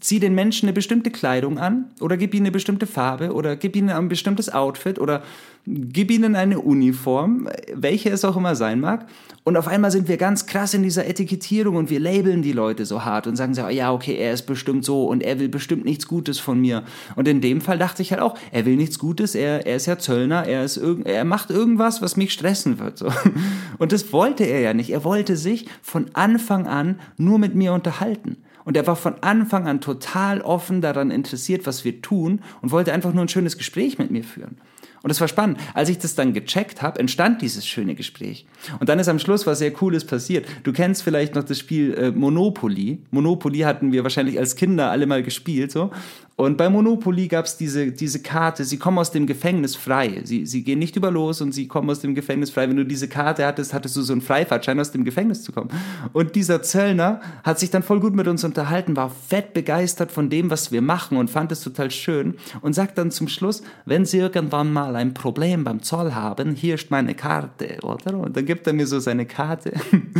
[0.00, 3.76] Zieh den Menschen eine bestimmte Kleidung an oder gib ihnen eine bestimmte Farbe oder gib
[3.76, 5.22] ihnen ein bestimmtes Outfit oder
[5.66, 9.06] gib ihnen eine Uniform, welche es auch immer sein mag.
[9.42, 12.84] Und auf einmal sind wir ganz krass in dieser Etikettierung und wir labeln die Leute
[12.84, 15.84] so hart und sagen so, ja, okay, er ist bestimmt so und er will bestimmt
[15.84, 16.84] nichts Gutes von mir.
[17.16, 19.86] Und in dem Fall dachte ich halt auch, er will nichts Gutes, er, er ist
[19.86, 22.98] ja Zöllner, er, ist irg er macht irgendwas, was mich stressen wird.
[22.98, 23.10] So.
[23.78, 24.90] Und das wollte er ja nicht.
[24.90, 28.36] Er wollte sich von Anfang an nur mit mir unterhalten.
[28.64, 32.92] Und er war von Anfang an total offen daran interessiert, was wir tun und wollte
[32.92, 34.58] einfach nur ein schönes Gespräch mit mir führen.
[35.02, 35.58] Und es war spannend.
[35.74, 38.46] Als ich das dann gecheckt habe, entstand dieses schöne Gespräch.
[38.80, 40.46] Und dann ist am Schluss was sehr Cooles passiert.
[40.62, 42.98] Du kennst vielleicht noch das Spiel äh, Monopoly.
[43.10, 45.72] Monopoly hatten wir wahrscheinlich als Kinder alle mal gespielt.
[45.72, 45.90] So.
[46.40, 50.22] Und bei Monopoly gab es diese, diese Karte, sie kommen aus dem Gefängnis frei.
[50.24, 52.66] Sie, sie gehen nicht über los und sie kommen aus dem Gefängnis frei.
[52.66, 55.68] Wenn du diese Karte hattest, hattest du so einen Freifahrtschein aus dem Gefängnis zu kommen.
[56.14, 60.30] Und dieser Zöllner hat sich dann voll gut mit uns unterhalten, war fett begeistert von
[60.30, 64.06] dem, was wir machen und fand es total schön und sagt dann zum Schluss, wenn
[64.06, 68.16] Sie irgendwann mal ein Problem beim Zoll haben, hier ist meine Karte, oder?
[68.16, 69.74] Und dann gibt er mir so seine Karte.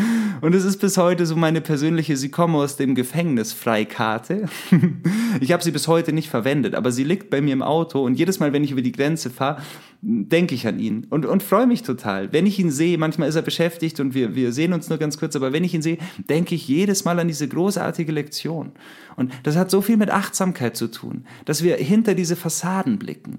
[0.40, 4.48] Und es ist bis heute so meine persönliche Sie kommen aus dem Gefängnis Freikarte.
[5.40, 8.14] Ich habe sie bis heute nicht verwendet, aber sie liegt bei mir im Auto und
[8.14, 9.62] jedes Mal, wenn ich über die Grenze fahre,
[10.02, 12.32] denke ich an ihn und, und freue mich total.
[12.32, 15.18] Wenn ich ihn sehe, manchmal ist er beschäftigt und wir, wir sehen uns nur ganz
[15.18, 18.72] kurz, aber wenn ich ihn sehe, denke ich jedes Mal an diese großartige Lektion.
[19.16, 23.38] Und das hat so viel mit Achtsamkeit zu tun, dass wir hinter diese Fassaden blicken.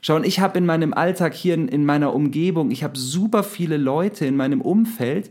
[0.00, 3.76] Schauen, ich habe in meinem Alltag hier in, in meiner Umgebung, ich habe super viele
[3.76, 5.30] Leute in meinem Umfeld,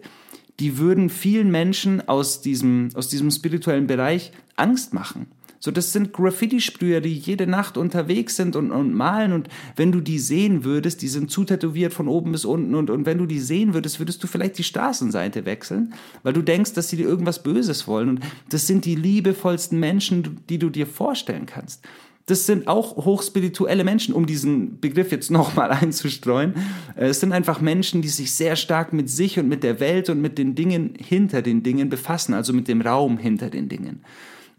[0.59, 5.27] die würden vielen Menschen aus diesem, aus diesem spirituellen Bereich Angst machen.
[5.67, 9.33] So, das sind Graffiti-Sprüher, die jede Nacht unterwegs sind und, und malen.
[9.33, 12.73] Und wenn du die sehen würdest, die sind zutätowiert von oben bis unten.
[12.73, 16.41] Und, und wenn du die sehen würdest, würdest du vielleicht die Straßenseite wechseln, weil du
[16.41, 18.07] denkst, dass sie dir irgendwas Böses wollen.
[18.07, 21.85] Und das sind die liebevollsten Menschen, die du dir vorstellen kannst
[22.29, 26.55] das sind auch hochspirituelle Menschen, um diesen Begriff jetzt nochmal einzustreuen.
[26.97, 30.09] Äh, es sind einfach Menschen, die sich sehr stark mit sich und mit der Welt
[30.09, 34.01] und mit den Dingen hinter den Dingen befassen, also mit dem Raum hinter den Dingen.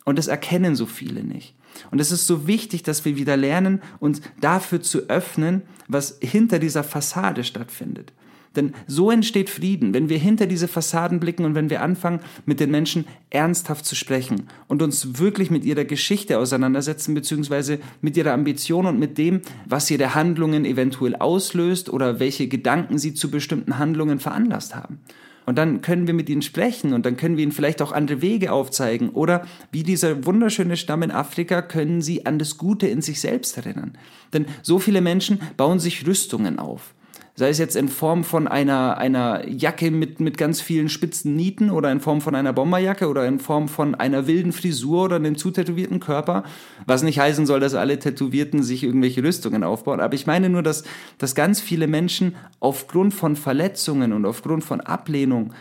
[0.09, 1.55] Und das erkennen so viele nicht.
[1.91, 6.59] Und es ist so wichtig, dass wir wieder lernen, uns dafür zu öffnen, was hinter
[6.59, 8.15] dieser Fassade stattfindet.
[8.59, 12.59] Denn so entsteht Frieden, wenn wir hinter diese Fassaden blicken und wenn wir anfangen, mit
[12.59, 18.33] den Menschen ernsthaft zu sprechen und uns wirklich mit ihrer Geschichte auseinandersetzen, beziehungsweise mit ihrer
[18.33, 23.79] Ambition und mit dem, was ihre Handlungen eventuell auslöst oder welche Gedanken sie zu bestimmten
[23.79, 24.99] Handlungen veranlasst haben.
[25.47, 28.21] Und dann können wir mit ihnen sprechen und dann können wir ihnen vielleicht auch andere
[28.21, 29.11] Wege aufzeigen.
[29.11, 33.57] Oder wie dieser wunderschöne Stamm in Afrika können sie an das Gute in sich selbst
[33.57, 33.97] erinnern.
[34.33, 36.93] Denn so viele Menschen bauen sich Rüstungen auf.
[37.39, 41.71] Sei es jetzt in Form von einer, einer Jacke mit, mit ganz vielen spitzen Nieten
[41.71, 45.37] oder in Form von einer Bomberjacke oder in Form von einer wilden Frisur oder einem
[45.37, 46.43] zutätowierten Körper.
[46.85, 50.01] Was nicht heißen soll, dass alle Tätowierten sich irgendwelche Rüstungen aufbauen.
[50.01, 50.83] Aber ich meine nur, dass,
[51.19, 55.53] dass ganz viele Menschen aufgrund von Verletzungen und aufgrund von Ablehnung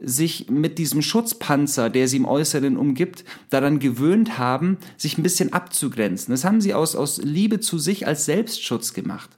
[0.00, 5.54] sich mit diesem Schutzpanzer, der sie im Äußeren umgibt, daran gewöhnt haben, sich ein bisschen
[5.54, 6.34] abzugrenzen.
[6.34, 9.30] Das haben sie aus, aus Liebe zu sich als Selbstschutz gemacht.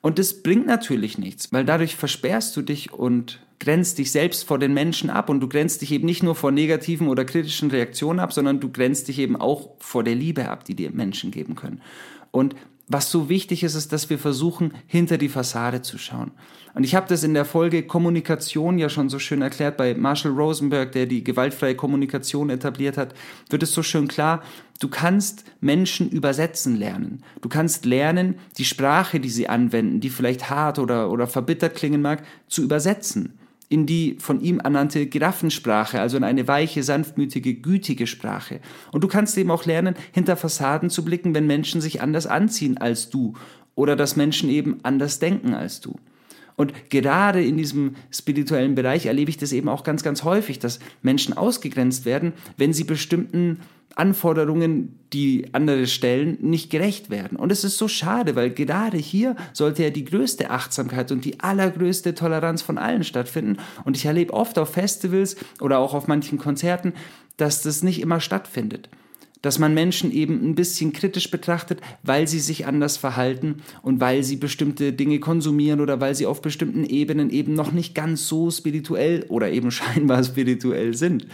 [0.00, 4.58] Und das bringt natürlich nichts, weil dadurch versperrst du dich und grenzt dich selbst vor
[4.58, 8.20] den Menschen ab und du grenzt dich eben nicht nur vor negativen oder kritischen Reaktionen
[8.20, 11.56] ab, sondern du grenzt dich eben auch vor der Liebe ab, die dir Menschen geben
[11.56, 11.82] können.
[12.30, 12.54] Und
[12.88, 16.30] was so wichtig ist, ist, dass wir versuchen, hinter die Fassade zu schauen.
[16.74, 20.32] Und ich habe das in der Folge Kommunikation ja schon so schön erklärt bei Marshall
[20.32, 23.14] Rosenberg, der die gewaltfreie Kommunikation etabliert hat,
[23.50, 24.42] wird es so schön klar,
[24.80, 27.24] du kannst Menschen übersetzen lernen.
[27.40, 32.02] Du kannst lernen, die Sprache, die sie anwenden, die vielleicht hart oder, oder verbittert klingen
[32.02, 38.06] mag, zu übersetzen in die von ihm ernannte Giraffensprache, also in eine weiche, sanftmütige, gütige
[38.06, 38.60] Sprache.
[38.92, 42.78] Und du kannst eben auch lernen, hinter Fassaden zu blicken, wenn Menschen sich anders anziehen
[42.78, 43.34] als du
[43.74, 45.96] oder dass Menschen eben anders denken als du.
[46.58, 50.80] Und gerade in diesem spirituellen Bereich erlebe ich das eben auch ganz, ganz häufig, dass
[51.02, 53.60] Menschen ausgegrenzt werden, wenn sie bestimmten
[53.94, 57.38] Anforderungen, die andere stellen, nicht gerecht werden.
[57.38, 61.38] Und es ist so schade, weil gerade hier sollte ja die größte Achtsamkeit und die
[61.38, 63.58] allergrößte Toleranz von allen stattfinden.
[63.84, 66.92] Und ich erlebe oft auf Festivals oder auch auf manchen Konzerten,
[67.36, 68.88] dass das nicht immer stattfindet
[69.42, 74.22] dass man Menschen eben ein bisschen kritisch betrachtet, weil sie sich anders verhalten und weil
[74.22, 78.50] sie bestimmte Dinge konsumieren oder weil sie auf bestimmten Ebenen eben noch nicht ganz so
[78.50, 81.26] spirituell oder eben scheinbar spirituell sind.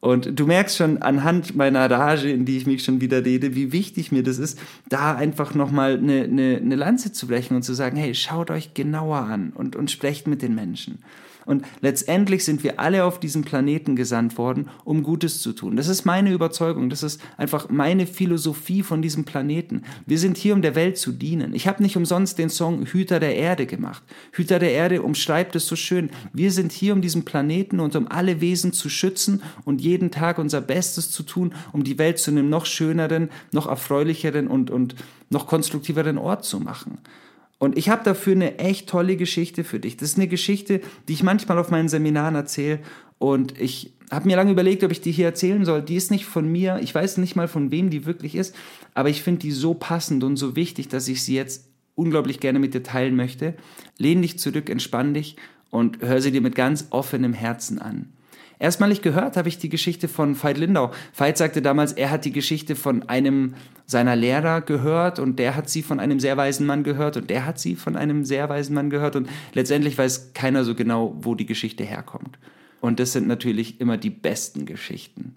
[0.00, 3.70] Und du merkst schon anhand meiner Rage, in die ich mich schon wieder rede, wie
[3.70, 7.74] wichtig mir das ist, da einfach nochmal eine, eine, eine Lanze zu brechen und zu
[7.74, 11.00] sagen, hey, schaut euch genauer an und, und sprecht mit den Menschen.
[11.46, 15.76] Und letztendlich sind wir alle auf diesem Planeten gesandt worden, um Gutes zu tun.
[15.76, 19.82] Das ist meine Überzeugung, das ist einfach meine Philosophie von diesem Planeten.
[20.06, 21.54] Wir sind hier, um der Welt zu dienen.
[21.54, 24.02] Ich habe nicht umsonst den Song Hüter der Erde gemacht.
[24.32, 26.10] Hüter der Erde umschreibt es so schön.
[26.32, 30.38] Wir sind hier, um diesen Planeten und um alle Wesen zu schützen und jeden Tag
[30.38, 34.94] unser Bestes zu tun, um die Welt zu einem noch schöneren, noch erfreulicheren und, und
[35.30, 36.98] noch konstruktiveren Ort zu machen.
[37.60, 39.98] Und ich habe dafür eine echt tolle Geschichte für dich.
[39.98, 42.80] Das ist eine Geschichte, die ich manchmal auf meinen Seminaren erzähle.
[43.18, 45.82] Und ich habe mir lange überlegt, ob ich die hier erzählen soll.
[45.82, 46.80] Die ist nicht von mir.
[46.82, 48.56] Ich weiß nicht mal, von wem die wirklich ist.
[48.94, 52.58] Aber ich finde die so passend und so wichtig, dass ich sie jetzt unglaublich gerne
[52.58, 53.54] mit dir teilen möchte.
[53.98, 55.36] Lehn dich zurück, entspann dich
[55.68, 58.08] und hör sie dir mit ganz offenem Herzen an.
[58.60, 60.92] Erstmalig gehört habe ich die Geschichte von Veit Lindau.
[61.16, 63.54] Veit sagte damals, er hat die Geschichte von einem
[63.86, 67.46] seiner Lehrer gehört und der hat sie von einem sehr weisen Mann gehört und der
[67.46, 71.34] hat sie von einem sehr weisen Mann gehört und letztendlich weiß keiner so genau, wo
[71.34, 72.38] die Geschichte herkommt.
[72.82, 75.36] Und das sind natürlich immer die besten Geschichten.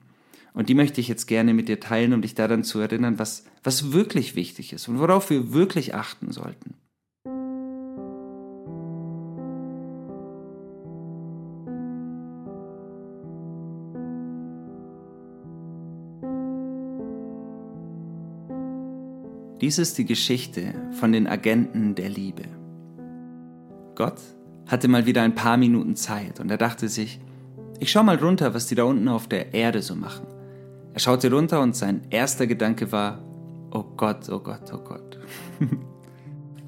[0.53, 3.45] Und die möchte ich jetzt gerne mit dir teilen, um dich daran zu erinnern, was,
[3.63, 6.75] was wirklich wichtig ist und worauf wir wirklich achten sollten.
[19.63, 22.43] Dies ist die Geschichte von den Agenten der Liebe.
[23.95, 24.19] Gott
[24.67, 27.21] hatte mal wieder ein paar Minuten Zeit und er dachte sich,
[27.79, 30.27] ich schau mal runter, was die da unten auf der Erde so machen.
[30.93, 33.23] Er schaute runter und sein erster Gedanke war,
[33.71, 35.17] oh Gott, oh Gott, oh Gott.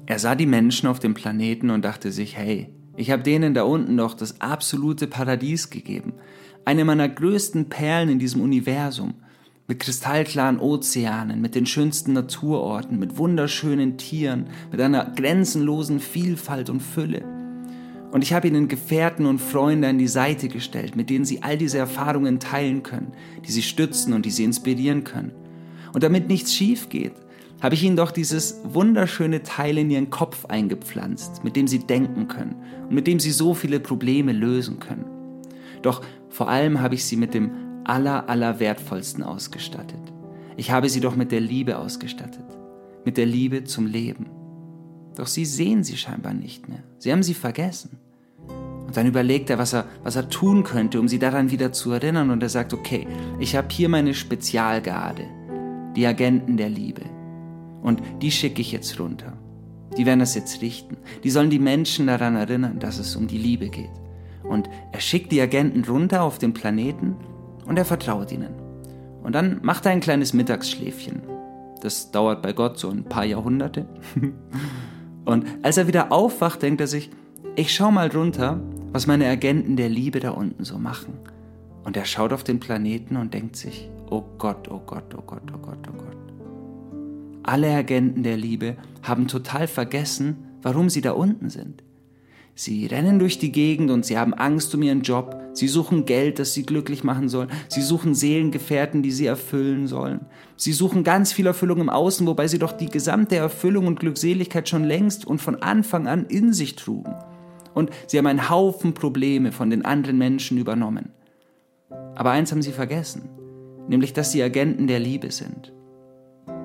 [0.06, 3.64] er sah die Menschen auf dem Planeten und dachte sich, hey, ich habe denen da
[3.64, 6.14] unten doch das absolute Paradies gegeben,
[6.64, 9.16] eine meiner größten Perlen in diesem Universum
[9.68, 16.80] mit kristallklaren Ozeanen, mit den schönsten Naturorten, mit wunderschönen Tieren, mit einer grenzenlosen Vielfalt und
[16.80, 17.24] Fülle.
[18.12, 21.58] Und ich habe ihnen Gefährten und Freunde an die Seite gestellt, mit denen sie all
[21.58, 23.12] diese Erfahrungen teilen können,
[23.44, 25.32] die sie stützen und die sie inspirieren können.
[25.92, 27.14] Und damit nichts schief geht,
[27.60, 32.28] habe ich ihnen doch dieses wunderschöne Teil in ihren Kopf eingepflanzt, mit dem sie denken
[32.28, 35.06] können und mit dem sie so viele Probleme lösen können.
[35.82, 37.50] Doch vor allem habe ich sie mit dem
[37.88, 40.12] aller, aller wertvollsten ausgestattet.
[40.56, 42.44] Ich habe sie doch mit der Liebe ausgestattet,
[43.04, 44.26] mit der Liebe zum Leben.
[45.16, 46.82] Doch sie sehen sie scheinbar nicht mehr.
[46.98, 47.98] Sie haben sie vergessen.
[48.86, 51.92] Und dann überlegt er, was er, was er tun könnte, um sie daran wieder zu
[51.92, 52.30] erinnern.
[52.30, 53.06] Und er sagt, okay,
[53.40, 55.24] ich habe hier meine Spezialgarde,
[55.96, 57.02] die Agenten der Liebe.
[57.82, 59.32] Und die schicke ich jetzt runter.
[59.96, 60.96] Die werden das jetzt richten.
[61.24, 63.90] Die sollen die Menschen daran erinnern, dass es um die Liebe geht.
[64.42, 67.16] Und er schickt die Agenten runter auf den Planeten
[67.66, 68.54] und er vertraut ihnen.
[69.22, 71.22] Und dann macht er ein kleines Mittagsschläfchen.
[71.80, 73.86] Das dauert bei Gott so ein paar Jahrhunderte.
[75.24, 77.10] und als er wieder aufwacht, denkt er sich,
[77.56, 78.60] ich schau mal runter,
[78.92, 81.14] was meine Agenten der Liebe da unten so machen.
[81.84, 85.42] Und er schaut auf den Planeten und denkt sich, oh Gott, oh Gott, oh Gott,
[85.54, 86.16] oh Gott, oh Gott.
[87.42, 91.84] Alle Agenten der Liebe haben total vergessen, warum sie da unten sind.
[92.58, 95.38] Sie rennen durch die Gegend und sie haben Angst um ihren Job.
[95.52, 97.48] Sie suchen Geld, das sie glücklich machen soll.
[97.68, 100.24] Sie suchen Seelengefährten, die sie erfüllen sollen.
[100.56, 104.70] Sie suchen ganz viel Erfüllung im Außen, wobei sie doch die gesamte Erfüllung und Glückseligkeit
[104.70, 107.14] schon längst und von Anfang an in sich trugen.
[107.74, 111.10] Und sie haben einen Haufen Probleme von den anderen Menschen übernommen.
[112.14, 113.28] Aber eins haben sie vergessen,
[113.86, 115.74] nämlich dass sie Agenten der Liebe sind.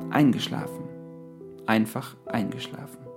[0.10, 0.86] Eingeschlafen.
[1.66, 3.11] Einfach eingeschlafen.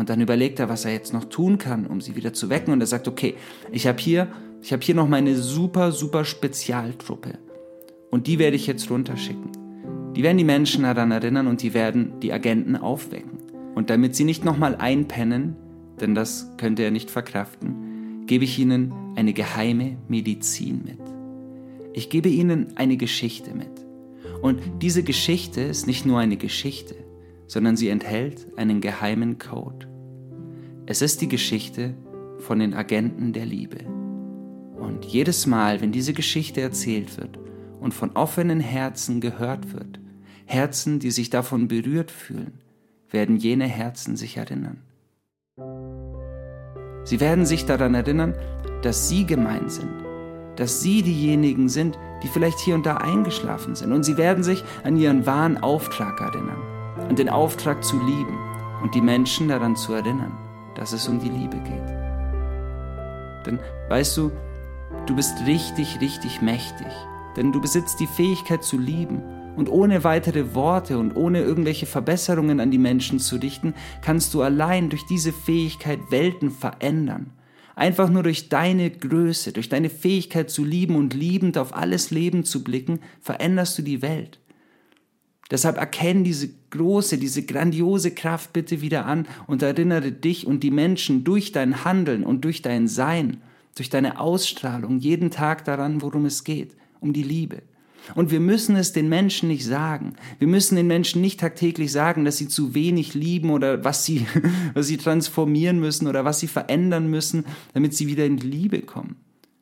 [0.00, 2.72] Und dann überlegt er, was er jetzt noch tun kann, um sie wieder zu wecken.
[2.72, 3.34] Und er sagt, okay,
[3.70, 4.28] ich habe hier,
[4.62, 7.34] ich hier noch meine super, super Spezialtruppe.
[8.10, 9.50] Und die werde ich jetzt runterschicken.
[10.16, 13.40] Die werden die Menschen daran erinnern und die werden die Agenten aufwecken.
[13.74, 15.54] Und damit sie nicht nochmal einpennen,
[16.00, 20.98] denn das könnte er nicht verkraften, gebe ich ihnen eine geheime Medizin mit.
[21.92, 23.84] Ich gebe ihnen eine Geschichte mit.
[24.40, 26.94] Und diese Geschichte ist nicht nur eine Geschichte,
[27.46, 29.89] sondern sie enthält einen geheimen Code.
[30.90, 31.94] Es ist die Geschichte
[32.40, 33.78] von den Agenten der Liebe.
[34.76, 37.38] Und jedes Mal, wenn diese Geschichte erzählt wird
[37.78, 40.00] und von offenen Herzen gehört wird,
[40.46, 42.58] Herzen, die sich davon berührt fühlen,
[43.08, 44.78] werden jene Herzen sich erinnern.
[47.04, 48.34] Sie werden sich daran erinnern,
[48.82, 49.94] dass sie gemein sind,
[50.56, 53.92] dass sie diejenigen sind, die vielleicht hier und da eingeschlafen sind.
[53.92, 56.60] Und sie werden sich an ihren wahren Auftrag erinnern,
[57.08, 58.36] an den Auftrag zu lieben
[58.82, 61.88] und die Menschen daran zu erinnern dass es um die Liebe geht.
[63.46, 64.30] Denn weißt du,
[65.06, 66.88] du bist richtig, richtig mächtig,
[67.36, 69.22] denn du besitzt die Fähigkeit zu lieben
[69.56, 74.42] und ohne weitere Worte und ohne irgendwelche Verbesserungen an die Menschen zu richten, kannst du
[74.42, 77.32] allein durch diese Fähigkeit Welten verändern.
[77.76, 82.44] Einfach nur durch deine Größe, durch deine Fähigkeit zu lieben und liebend auf alles Leben
[82.44, 84.38] zu blicken, veränderst du die Welt.
[85.50, 90.70] Deshalb erkenn diese große, diese grandiose Kraft bitte wieder an und erinnere dich und die
[90.70, 93.38] Menschen durch dein Handeln und durch dein Sein,
[93.74, 97.62] durch deine Ausstrahlung jeden Tag daran, worum es geht, um die Liebe.
[98.14, 100.14] Und wir müssen es den Menschen nicht sagen.
[100.38, 104.26] Wir müssen den Menschen nicht tagtäglich sagen, dass sie zu wenig lieben oder was sie,
[104.74, 109.16] was sie transformieren müssen oder was sie verändern müssen, damit sie wieder in Liebe kommen.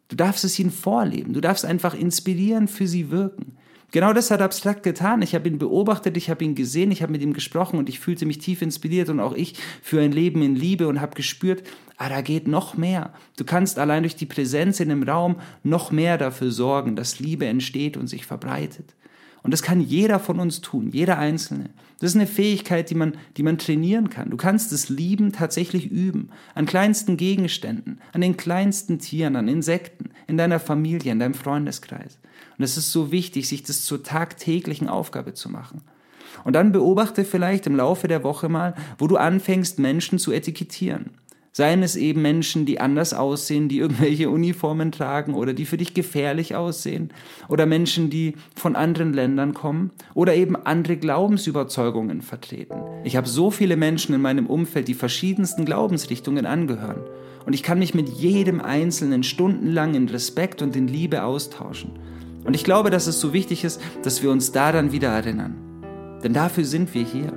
[0.09, 1.35] Du darfst es ihnen vorleben.
[1.35, 3.58] Du darfst einfach inspirierend für sie wirken.
[3.91, 5.23] Genau das hat Abstrakt getan.
[5.23, 8.01] Ich habe ihn beobachtet, ich habe ihn gesehen, ich habe mit ihm gesprochen und ich
[8.01, 11.63] fühlte mich tief inspiriert und auch ich für ein Leben in Liebe und habe gespürt,
[11.97, 13.15] ah, da geht noch mehr.
[13.39, 17.47] Du kannst allein durch die Präsenz in dem Raum noch mehr dafür sorgen, dass Liebe
[17.47, 18.95] entsteht und sich verbreitet.
[19.43, 21.71] Und das kann jeder von uns tun, jeder Einzelne.
[22.01, 24.31] Das ist eine Fähigkeit, die man, die man trainieren kann.
[24.31, 26.31] Du kannst das Lieben tatsächlich üben.
[26.55, 32.19] An kleinsten Gegenständen, an den kleinsten Tieren, an Insekten, in deiner Familie, in deinem Freundeskreis.
[32.57, 35.83] Und es ist so wichtig, sich das zur tagtäglichen Aufgabe zu machen.
[36.45, 41.11] Und dann beobachte vielleicht im Laufe der Woche mal, wo du anfängst, Menschen zu etikettieren.
[41.59, 45.93] Seien es eben Menschen, die anders aussehen, die irgendwelche Uniformen tragen oder die für dich
[45.93, 47.11] gefährlich aussehen,
[47.49, 52.77] oder Menschen, die von anderen Ländern kommen oder eben andere Glaubensüberzeugungen vertreten.
[53.03, 57.01] Ich habe so viele Menschen in meinem Umfeld, die verschiedensten Glaubensrichtungen angehören.
[57.45, 61.91] Und ich kann mich mit jedem Einzelnen stundenlang in Respekt und in Liebe austauschen.
[62.45, 65.57] Und ich glaube, dass es so wichtig ist, dass wir uns daran wieder erinnern.
[66.23, 67.33] Denn dafür sind wir hier.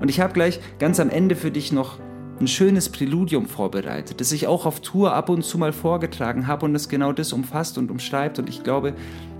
[0.00, 2.00] Und ich habe gleich ganz am Ende für dich noch
[2.42, 6.66] ein schönes Präludium vorbereitet, das ich auch auf Tour ab und zu mal vorgetragen habe
[6.66, 8.38] und das genau das umfasst und umschreibt.
[8.38, 8.94] Und ich glaube,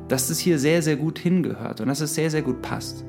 [0.08, 3.04] dass das hier sehr, sehr gut hingehört und dass es sehr, sehr gut passt.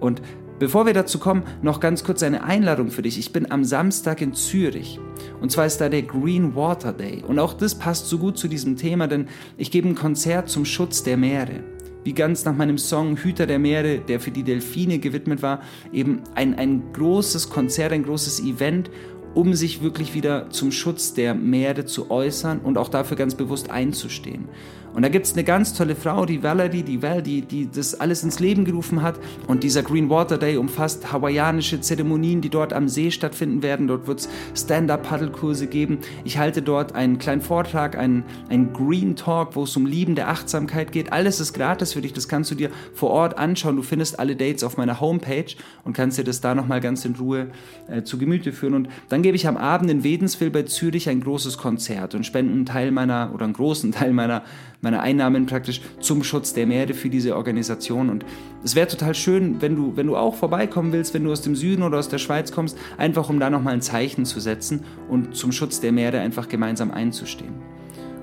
[0.00, 0.20] Und
[0.60, 3.18] Bevor wir dazu kommen, noch ganz kurz eine Einladung für dich.
[3.18, 5.00] Ich bin am Samstag in Zürich.
[5.40, 7.24] Und zwar ist da der Green Water Day.
[7.26, 10.66] Und auch das passt so gut zu diesem Thema, denn ich gebe ein Konzert zum
[10.66, 11.64] Schutz der Meere.
[12.02, 15.60] Wie ganz nach meinem Song Hüter der Meere, der für die Delfine gewidmet war,
[15.92, 18.90] eben ein, ein großes Konzert, ein großes Event,
[19.34, 23.70] um sich wirklich wieder zum Schutz der Meere zu äußern und auch dafür ganz bewusst
[23.70, 24.48] einzustehen.
[24.94, 28.00] Und da gibt es eine ganz tolle Frau, die Valerie, die Val, die, die das
[28.00, 29.20] alles ins Leben gerufen hat.
[29.46, 33.86] Und dieser Green Water Day umfasst hawaiianische Zeremonien, die dort am See stattfinden werden.
[33.86, 35.98] Dort wird es Stand-up-Paddelkurse geben.
[36.24, 40.28] Ich halte dort einen kleinen Vortrag, einen, einen Green Talk, wo es um Lieben der
[40.28, 41.12] Achtsamkeit geht.
[41.12, 43.76] Alles ist gratis für dich, das kannst du dir vor Ort anschauen.
[43.76, 47.14] Du findest alle Dates auf meiner Homepage und kannst dir das da nochmal ganz in
[47.14, 47.48] Ruhe
[47.88, 48.74] äh, zu Gemüte führen.
[48.74, 52.52] Und dann gebe ich am Abend in Wedenswil bei Zürich ein großes Konzert und spende
[52.52, 54.42] einen Teil meiner oder einen großen Teil meiner
[54.80, 58.08] meine Einnahmen praktisch zum Schutz der Meere für diese Organisation.
[58.08, 58.24] Und
[58.64, 61.54] es wäre total schön, wenn du, wenn du auch vorbeikommen willst, wenn du aus dem
[61.56, 65.36] Süden oder aus der Schweiz kommst, einfach um da nochmal ein Zeichen zu setzen und
[65.36, 67.54] zum Schutz der Meere einfach gemeinsam einzustehen.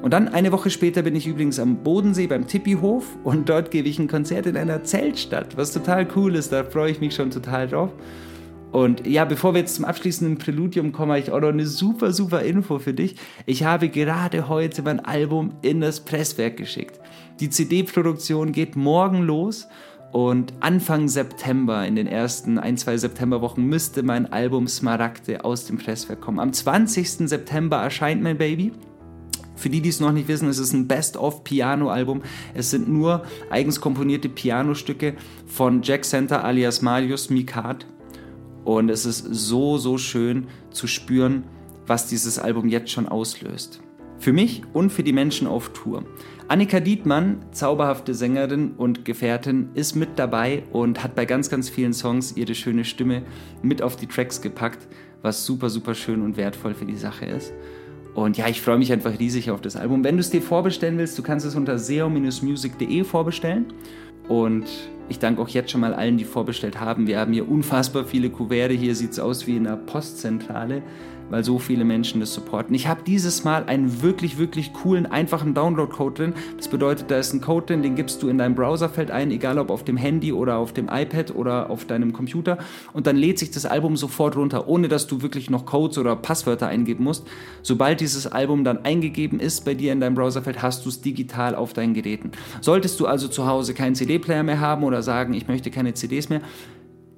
[0.01, 3.89] Und dann eine Woche später bin ich übrigens am Bodensee beim Tippihof und dort gebe
[3.89, 7.31] ich ein Konzert in einer Zeltstadt, was total cool ist, da freue ich mich schon
[7.31, 7.91] total drauf.
[8.71, 12.11] Und ja, bevor wir jetzt zum abschließenden Präludium kommen, habe ich auch noch eine super,
[12.11, 13.15] super Info für dich.
[13.45, 16.99] Ich habe gerade heute mein Album in das Presswerk geschickt.
[17.39, 19.67] Die CD-Produktion geht morgen los
[20.11, 25.77] und Anfang September, in den ersten ein, zwei Septemberwochen, müsste mein Album Smaragde aus dem
[25.77, 26.39] Presswerk kommen.
[26.39, 27.29] Am 20.
[27.29, 28.71] September erscheint mein Baby.
[29.55, 32.21] Für die, die es noch nicht wissen, es ist ein Best-of-Piano-Album.
[32.53, 35.15] Es sind nur eigens komponierte Pianostücke
[35.47, 37.85] von Jack Center alias Marius Mikat.
[38.67, 41.45] Und es ist so, so schön zu spüren,
[41.85, 43.79] was dieses Album jetzt schon auslöst.
[44.19, 46.03] Für mich und für die Menschen auf Tour.
[46.49, 51.93] Annika Dietmann, zauberhafte Sängerin und Gefährtin, ist mit dabei und hat bei ganz, ganz vielen
[51.93, 53.23] Songs ihre schöne Stimme
[53.61, 54.85] mit auf die Tracks gepackt,
[55.21, 57.53] was super, super schön und wertvoll für die Sache ist.
[58.15, 60.03] Und ja, ich freue mich einfach riesig auf das Album.
[60.03, 63.67] Wenn du es dir vorbestellen willst, du kannst es unter seo-music.de vorbestellen.
[64.27, 64.65] Und
[65.09, 67.07] ich danke auch jetzt schon mal allen, die vorbestellt haben.
[67.07, 68.73] Wir haben hier unfassbar viele Kuverte.
[68.73, 70.81] Hier sieht es aus wie in einer Postzentrale
[71.29, 72.73] weil so viele Menschen das supporten.
[72.75, 76.33] Ich habe dieses Mal einen wirklich, wirklich coolen, einfachen Download-Code drin.
[76.57, 79.59] Das bedeutet, da ist ein Code drin, den gibst du in dein Browserfeld ein, egal
[79.59, 82.57] ob auf dem Handy oder auf dem iPad oder auf deinem Computer.
[82.93, 86.15] Und dann lädt sich das Album sofort runter, ohne dass du wirklich noch Codes oder
[86.15, 87.27] Passwörter eingeben musst.
[87.61, 91.55] Sobald dieses Album dann eingegeben ist bei dir in deinem Browserfeld, hast du es digital
[91.55, 92.31] auf deinen Geräten.
[92.61, 96.29] Solltest du also zu Hause keinen CD-Player mehr haben oder sagen, ich möchte keine CDs
[96.29, 96.41] mehr,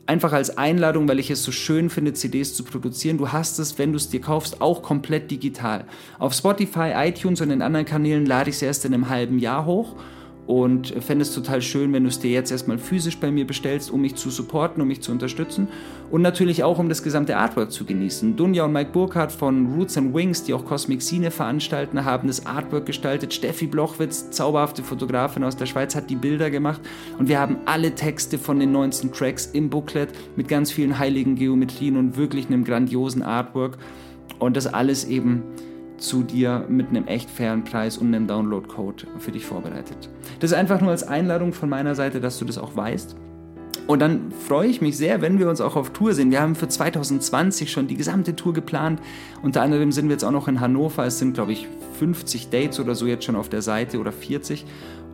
[0.10, 3.20] einfach als Einladung, weil ich es so schön finde, CDs zu produzieren.
[3.20, 5.86] Du hast es, wenn du es dir kaufst, auch komplett digital.
[6.18, 9.66] Auf Spotify, iTunes und den anderen Kanälen lade ich es erst in einem halben Jahr
[9.66, 9.96] hoch
[10.50, 13.92] und fände es total schön, wenn du es dir jetzt erstmal physisch bei mir bestellst,
[13.92, 15.68] um mich zu supporten, um mich zu unterstützen
[16.10, 18.36] und natürlich auch, um das gesamte Artwork zu genießen.
[18.36, 22.48] Dunja und Mike Burkhardt von Roots and Wings, die auch Cosmic Scene veranstalten, haben das
[22.48, 23.32] Artwork gestaltet.
[23.32, 26.82] Steffi Blochwitz, zauberhafte Fotografin aus der Schweiz, hat die Bilder gemacht
[27.20, 31.36] und wir haben alle Texte von den 19 Tracks im Booklet mit ganz vielen heiligen
[31.36, 33.78] Geometrien und wirklich einem grandiosen Artwork
[34.40, 35.44] und das alles eben
[36.00, 40.10] zu dir mit einem echt fairen Preis und einem Download-Code für dich vorbereitet.
[40.40, 43.16] Das ist einfach nur als Einladung von meiner Seite, dass du das auch weißt.
[43.88, 46.30] Und dann freue ich mich sehr, wenn wir uns auch auf Tour sehen.
[46.30, 49.02] Wir haben für 2020 schon die gesamte Tour geplant.
[49.42, 51.08] Unter anderem sind wir jetzt auch noch in Hannover.
[51.08, 54.66] Es sind, glaube ich, 50 Dates oder so jetzt schon auf der Seite oder 40.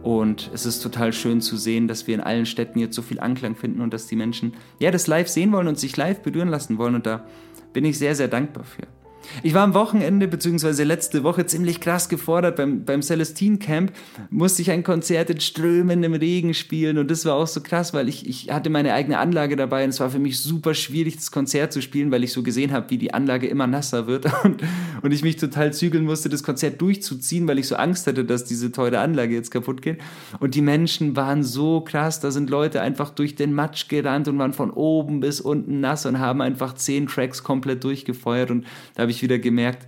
[0.04, 3.22] Und es ist total schön zu sehen, dass wir in allen Städten jetzt so viel
[3.22, 6.50] Anklang finden und dass die Menschen ja das live sehen wollen und sich live berühren
[6.50, 6.96] lassen wollen.
[6.96, 7.26] Und da
[7.72, 8.88] bin ich sehr, sehr dankbar für.
[9.44, 10.84] Ich war am Wochenende bzw.
[10.84, 12.56] letzte Woche ziemlich krass gefordert.
[12.56, 13.92] Beim, beim Celestine Camp
[14.30, 18.10] musste ich ein Konzert in strömendem Regen spielen und das war auch so krass, weil
[18.10, 21.32] ich, ich hatte meine eigene Anlage dabei und es war für mich super schwierig, das
[21.32, 24.64] Konzert zu spielen, weil ich so gesehen habe, wie die Anlage immer nasser wird und,
[25.02, 28.46] und ich mich total zügeln musste, das Konzert durchzuziehen, weil ich so Angst hatte, dass
[28.46, 30.00] diese teure Anlage jetzt kaputt geht.
[30.40, 34.38] Und die Menschen waren so krass, da sind Leute einfach durch den Matsch gerannt und
[34.40, 39.04] waren von oben bis unten nass und haben einfach zehn Tracks komplett durchgefeuert und da
[39.04, 39.88] habe ich wieder gemerkt,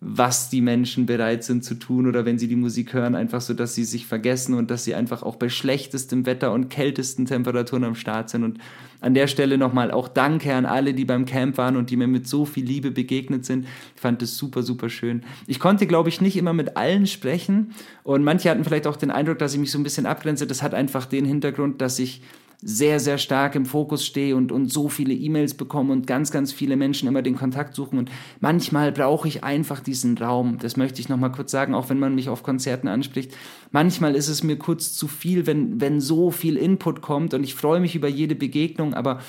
[0.00, 3.54] was die Menschen bereit sind zu tun oder wenn sie die Musik hören, einfach so,
[3.54, 7.82] dass sie sich vergessen und dass sie einfach auch bei schlechtestem Wetter und kältesten Temperaturen
[7.82, 8.44] am Start sind.
[8.44, 8.58] Und
[9.00, 12.08] an der Stelle nochmal auch Danke an alle, die beim Camp waren und die mir
[12.08, 13.66] mit so viel Liebe begegnet sind.
[13.94, 15.22] Ich fand es super, super schön.
[15.46, 17.72] Ich konnte, glaube ich, nicht immer mit allen sprechen
[18.04, 20.46] und manche hatten vielleicht auch den Eindruck, dass ich mich so ein bisschen abgrenze.
[20.46, 22.20] Das hat einfach den Hintergrund, dass ich
[22.62, 26.52] sehr, sehr stark im Fokus stehe und, und so viele E-Mails bekomme und ganz, ganz
[26.52, 27.98] viele Menschen immer den Kontakt suchen.
[27.98, 30.58] Und manchmal brauche ich einfach diesen Raum.
[30.58, 33.36] Das möchte ich nochmal kurz sagen, auch wenn man mich auf Konzerten anspricht.
[33.72, 37.54] Manchmal ist es mir kurz zu viel, wenn, wenn so viel Input kommt und ich
[37.54, 39.20] freue mich über jede Begegnung, aber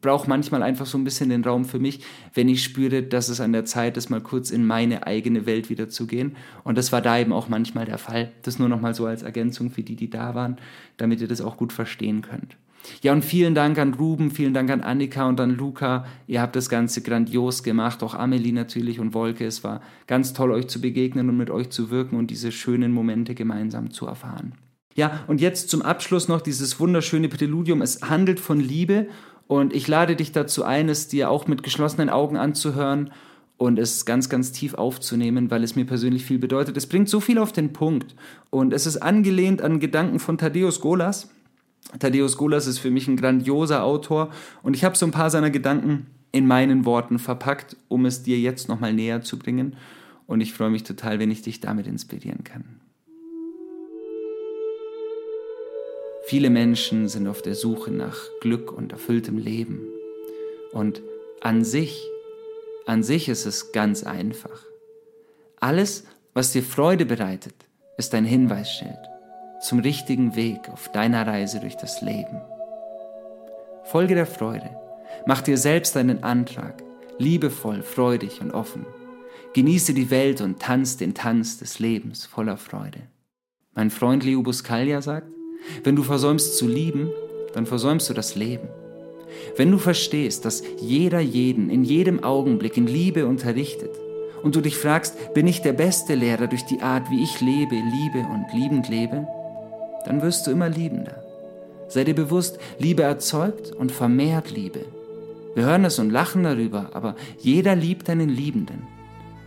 [0.00, 2.00] brauche manchmal einfach so ein bisschen den Raum für mich,
[2.32, 5.70] wenn ich spüre, dass es an der Zeit ist, mal kurz in meine eigene Welt
[5.70, 6.36] wieder zu gehen.
[6.64, 8.32] Und das war da eben auch manchmal der Fall.
[8.42, 10.56] Das nur nochmal so als Ergänzung für die, die da waren,
[10.96, 12.56] damit ihr das auch gut verstehen könnt.
[13.02, 16.06] Ja, und vielen Dank an Ruben, vielen Dank an Annika und an Luca.
[16.26, 19.46] Ihr habt das Ganze grandios gemacht, auch Amelie natürlich und Wolke.
[19.46, 22.92] Es war ganz toll, euch zu begegnen und mit euch zu wirken und diese schönen
[22.92, 24.54] Momente gemeinsam zu erfahren.
[24.94, 27.82] Ja, und jetzt zum Abschluss noch dieses wunderschöne Präludium.
[27.82, 29.08] Es handelt von Liebe
[29.46, 33.10] und ich lade dich dazu ein, es dir auch mit geschlossenen Augen anzuhören
[33.56, 36.76] und es ganz, ganz tief aufzunehmen, weil es mir persönlich viel bedeutet.
[36.76, 38.14] Es bringt so viel auf den Punkt
[38.50, 41.30] und es ist angelehnt an Gedanken von Thaddeus Golas
[41.98, 44.30] Thaddeus Golas ist für mich ein grandioser Autor
[44.62, 48.38] und ich habe so ein paar seiner Gedanken in meinen Worten verpackt, um es dir
[48.38, 49.76] jetzt nochmal näher zu bringen.
[50.26, 52.80] Und ich freue mich total, wenn ich dich damit inspirieren kann.
[56.26, 59.80] Viele Menschen sind auf der Suche nach Glück und erfülltem Leben.
[60.72, 61.02] Und
[61.40, 62.02] an sich,
[62.86, 64.64] an sich ist es ganz einfach.
[65.60, 67.54] Alles, was dir Freude bereitet,
[67.98, 69.13] ist ein Hinweisschild
[69.64, 72.42] zum richtigen Weg auf deiner Reise durch das Leben.
[73.84, 74.68] Folge der Freude.
[75.26, 76.82] Mach dir selbst einen Antrag,
[77.18, 78.84] liebevoll, freudig und offen.
[79.54, 83.00] Genieße die Welt und tanz den Tanz des Lebens voller Freude.
[83.74, 85.32] Mein Freund Leo Buscaglia sagt,
[85.82, 87.10] wenn du versäumst zu lieben,
[87.54, 88.68] dann versäumst du das Leben.
[89.56, 93.90] Wenn du verstehst, dass jeder jeden in jedem Augenblick in Liebe unterrichtet
[94.42, 97.76] und du dich fragst, bin ich der beste Lehrer durch die Art, wie ich lebe,
[97.76, 99.26] liebe und liebend lebe,
[100.04, 101.22] dann wirst du immer liebender.
[101.88, 104.84] Sei dir bewusst, Liebe erzeugt und vermehrt Liebe.
[105.54, 108.82] Wir hören es und lachen darüber, aber jeder liebt einen Liebenden.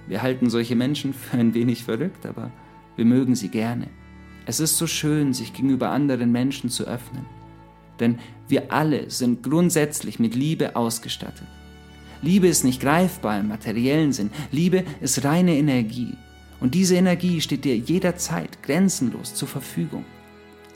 [0.07, 2.51] Wir halten solche Menschen für ein wenig verrückt, aber
[2.95, 3.87] wir mögen sie gerne.
[4.45, 7.25] Es ist so schön, sich gegenüber anderen Menschen zu öffnen.
[7.99, 11.47] Denn wir alle sind grundsätzlich mit Liebe ausgestattet.
[12.21, 14.31] Liebe ist nicht greifbar im materiellen Sinn.
[14.51, 16.13] Liebe ist reine Energie.
[16.59, 20.05] Und diese Energie steht dir jederzeit grenzenlos zur Verfügung.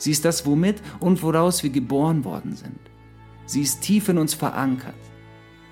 [0.02, 2.80] Sie ist das, womit und woraus wir geboren worden sind.
[3.46, 4.96] Sie ist tief in uns verankert.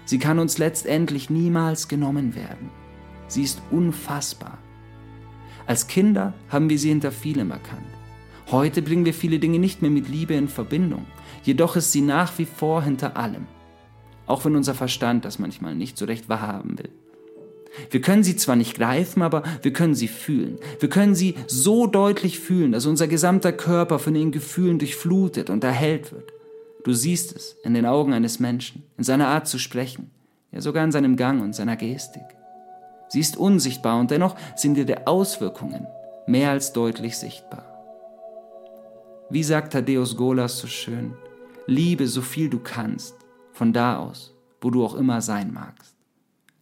[0.04, 2.70] Sie kann uns letztendlich niemals genommen werden.
[3.26, 4.58] Sie ist unfassbar.
[5.66, 7.90] Als Kinder haben wir sie hinter vielem erkannt.
[8.52, 11.06] Heute bringen wir viele Dinge nicht mehr mit Liebe in Verbindung,
[11.42, 13.48] jedoch ist sie nach wie vor hinter allem,
[14.26, 16.92] auch wenn unser Verstand das manchmal nicht so recht wahrhaben will.
[17.90, 20.58] Wir können sie zwar nicht greifen, aber wir können sie fühlen.
[20.78, 25.64] Wir können sie so deutlich fühlen, dass unser gesamter Körper von ihren Gefühlen durchflutet und
[25.64, 26.32] erhellt wird.
[26.84, 30.10] Du siehst es in den Augen eines Menschen, in seiner Art zu sprechen,
[30.52, 32.22] ja sogar in seinem Gang und seiner Gestik.
[33.08, 35.86] Sie ist unsichtbar und dennoch sind ihre Auswirkungen
[36.26, 37.66] mehr als deutlich sichtbar.
[39.30, 41.14] Wie sagt Thaddeus Golas so schön,
[41.66, 43.14] liebe so viel du kannst,
[43.52, 45.99] von da aus, wo du auch immer sein magst.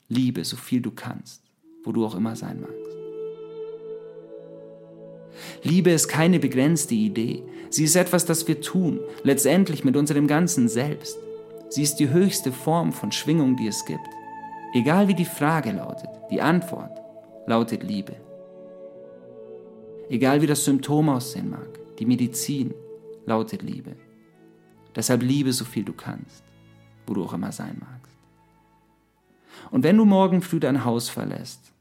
[0.08, 1.42] Liebe so viel du kannst,
[1.84, 2.96] wo du auch immer sein magst.
[5.62, 7.42] Liebe ist keine begrenzte Idee.
[7.70, 11.18] Sie ist etwas, das wir tun, letztendlich mit unserem ganzen Selbst.
[11.68, 14.08] Sie ist die höchste Form von Schwingung, die es gibt.
[14.72, 17.00] Egal wie die Frage lautet, die Antwort
[17.46, 18.16] lautet Liebe.
[20.08, 22.72] Egal wie das Symptom aussehen mag, die Medizin
[23.26, 23.96] lautet Liebe.
[24.96, 26.44] Deshalb liebe so viel du kannst,
[27.06, 27.97] wo du auch immer sein magst.
[29.70, 31.72] Und wenn du morgen früh dein Haus verlässt,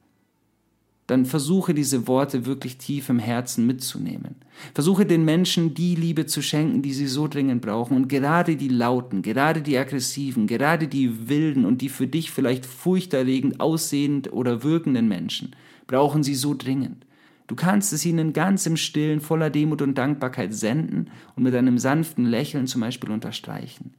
[1.07, 4.35] dann versuche diese Worte wirklich tief im Herzen mitzunehmen.
[4.73, 7.95] Versuche den Menschen die Liebe zu schenken, die sie so dringend brauchen.
[7.95, 12.65] Und gerade die lauten, gerade die aggressiven, gerade die wilden und die für dich vielleicht
[12.65, 15.55] furchterregend aussehend oder wirkenden Menschen
[15.88, 17.05] brauchen sie so dringend.
[17.47, 21.77] Du kannst es ihnen ganz im Stillen, voller Demut und Dankbarkeit senden und mit einem
[21.77, 23.93] sanften Lächeln zum Beispiel unterstreichen.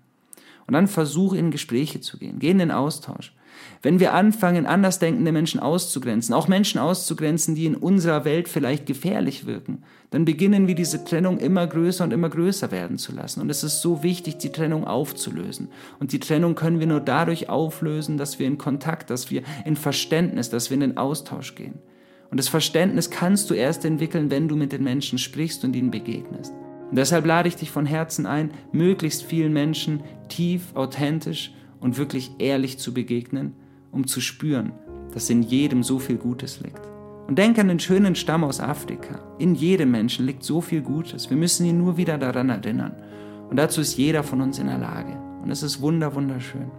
[0.67, 3.33] Und dann versuch in Gespräche zu gehen, geh in den Austausch.
[3.83, 9.47] Wenn wir anfangen, andersdenkende Menschen auszugrenzen, auch Menschen auszugrenzen, die in unserer Welt vielleicht gefährlich
[9.47, 13.41] wirken, dann beginnen wir diese Trennung immer größer und immer größer werden zu lassen.
[13.41, 15.69] Und es ist so wichtig, die Trennung aufzulösen.
[16.01, 19.77] Und die Trennung können wir nur dadurch auflösen, dass wir in Kontakt, dass wir in
[19.77, 21.75] Verständnis, dass wir in den Austausch gehen.
[22.31, 25.91] Und das Verständnis kannst du erst entwickeln, wenn du mit den Menschen sprichst und ihnen
[25.91, 26.53] begegnest.
[26.91, 32.33] Und deshalb lade ich dich von Herzen ein, möglichst vielen Menschen tief, authentisch und wirklich
[32.39, 33.55] ehrlich zu begegnen,
[33.93, 34.73] um zu spüren,
[35.13, 36.81] dass in jedem so viel Gutes liegt.
[37.27, 39.21] Und denk an den schönen Stamm aus Afrika.
[39.39, 41.29] In jedem Menschen liegt so viel Gutes.
[41.29, 42.97] Wir müssen ihn nur wieder daran erinnern.
[43.51, 45.15] Und dazu ist jeder von uns in der Lage.
[45.43, 46.71] Und es ist wunder, wunderschön.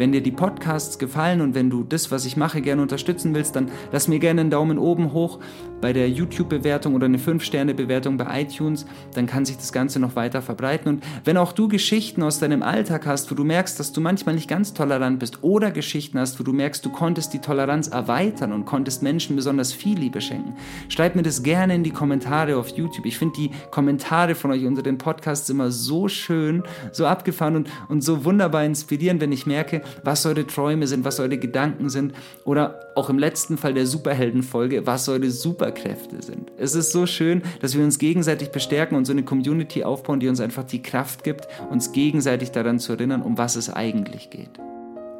[0.00, 3.54] Wenn dir die Podcasts gefallen und wenn du das, was ich mache, gerne unterstützen willst,
[3.54, 5.40] dann lass mir gerne einen Daumen oben hoch
[5.82, 8.86] bei der YouTube-Bewertung oder eine 5-Sterne-Bewertung bei iTunes.
[9.12, 10.88] Dann kann sich das Ganze noch weiter verbreiten.
[10.88, 14.36] Und wenn auch du Geschichten aus deinem Alltag hast, wo du merkst, dass du manchmal
[14.36, 18.54] nicht ganz tolerant bist oder Geschichten hast, wo du merkst, du konntest die Toleranz erweitern
[18.54, 20.54] und konntest Menschen besonders viel Liebe schenken,
[20.88, 23.04] schreib mir das gerne in die Kommentare auf YouTube.
[23.04, 27.68] Ich finde die Kommentare von euch unter den Podcasts immer so schön, so abgefahren und,
[27.88, 32.14] und so wunderbar inspirierend, wenn ich merke, was eure Träume sind, was eure Gedanken sind
[32.44, 36.50] oder auch im letzten Fall der Superheldenfolge, was eure Superkräfte sind.
[36.58, 40.28] Es ist so schön, dass wir uns gegenseitig bestärken und so eine Community aufbauen, die
[40.28, 44.50] uns einfach die Kraft gibt, uns gegenseitig daran zu erinnern, um was es eigentlich geht.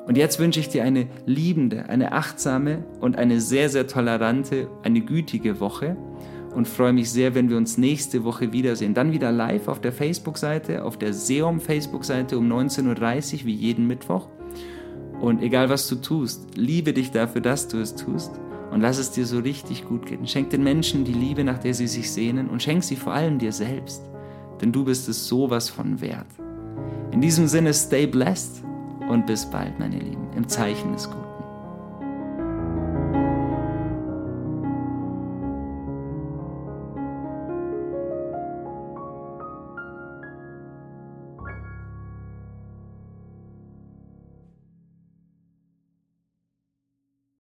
[0.07, 5.03] Und jetzt wünsche ich dir eine liebende, eine achtsame und eine sehr, sehr tolerante, eine
[5.03, 5.97] gütige Woche
[6.55, 8.95] und freue mich sehr, wenn wir uns nächste Woche wiedersehen.
[8.95, 13.87] Dann wieder live auf der Facebook-Seite, auf der Seom Facebook-Seite um 19.30 Uhr, wie jeden
[13.87, 14.29] Mittwoch.
[15.21, 18.33] Und egal was du tust, liebe dich dafür, dass du es tust
[18.71, 20.27] und lass es dir so richtig gut gehen.
[20.27, 23.39] Schenk den Menschen die Liebe, nach der sie sich sehnen und schenk sie vor allem
[23.39, 24.03] dir selbst,
[24.61, 26.27] denn du bist es sowas von wert.
[27.13, 28.63] In diesem Sinne, stay blessed
[29.09, 31.30] und bis bald, meine Lieben, im Zeichen des Guten.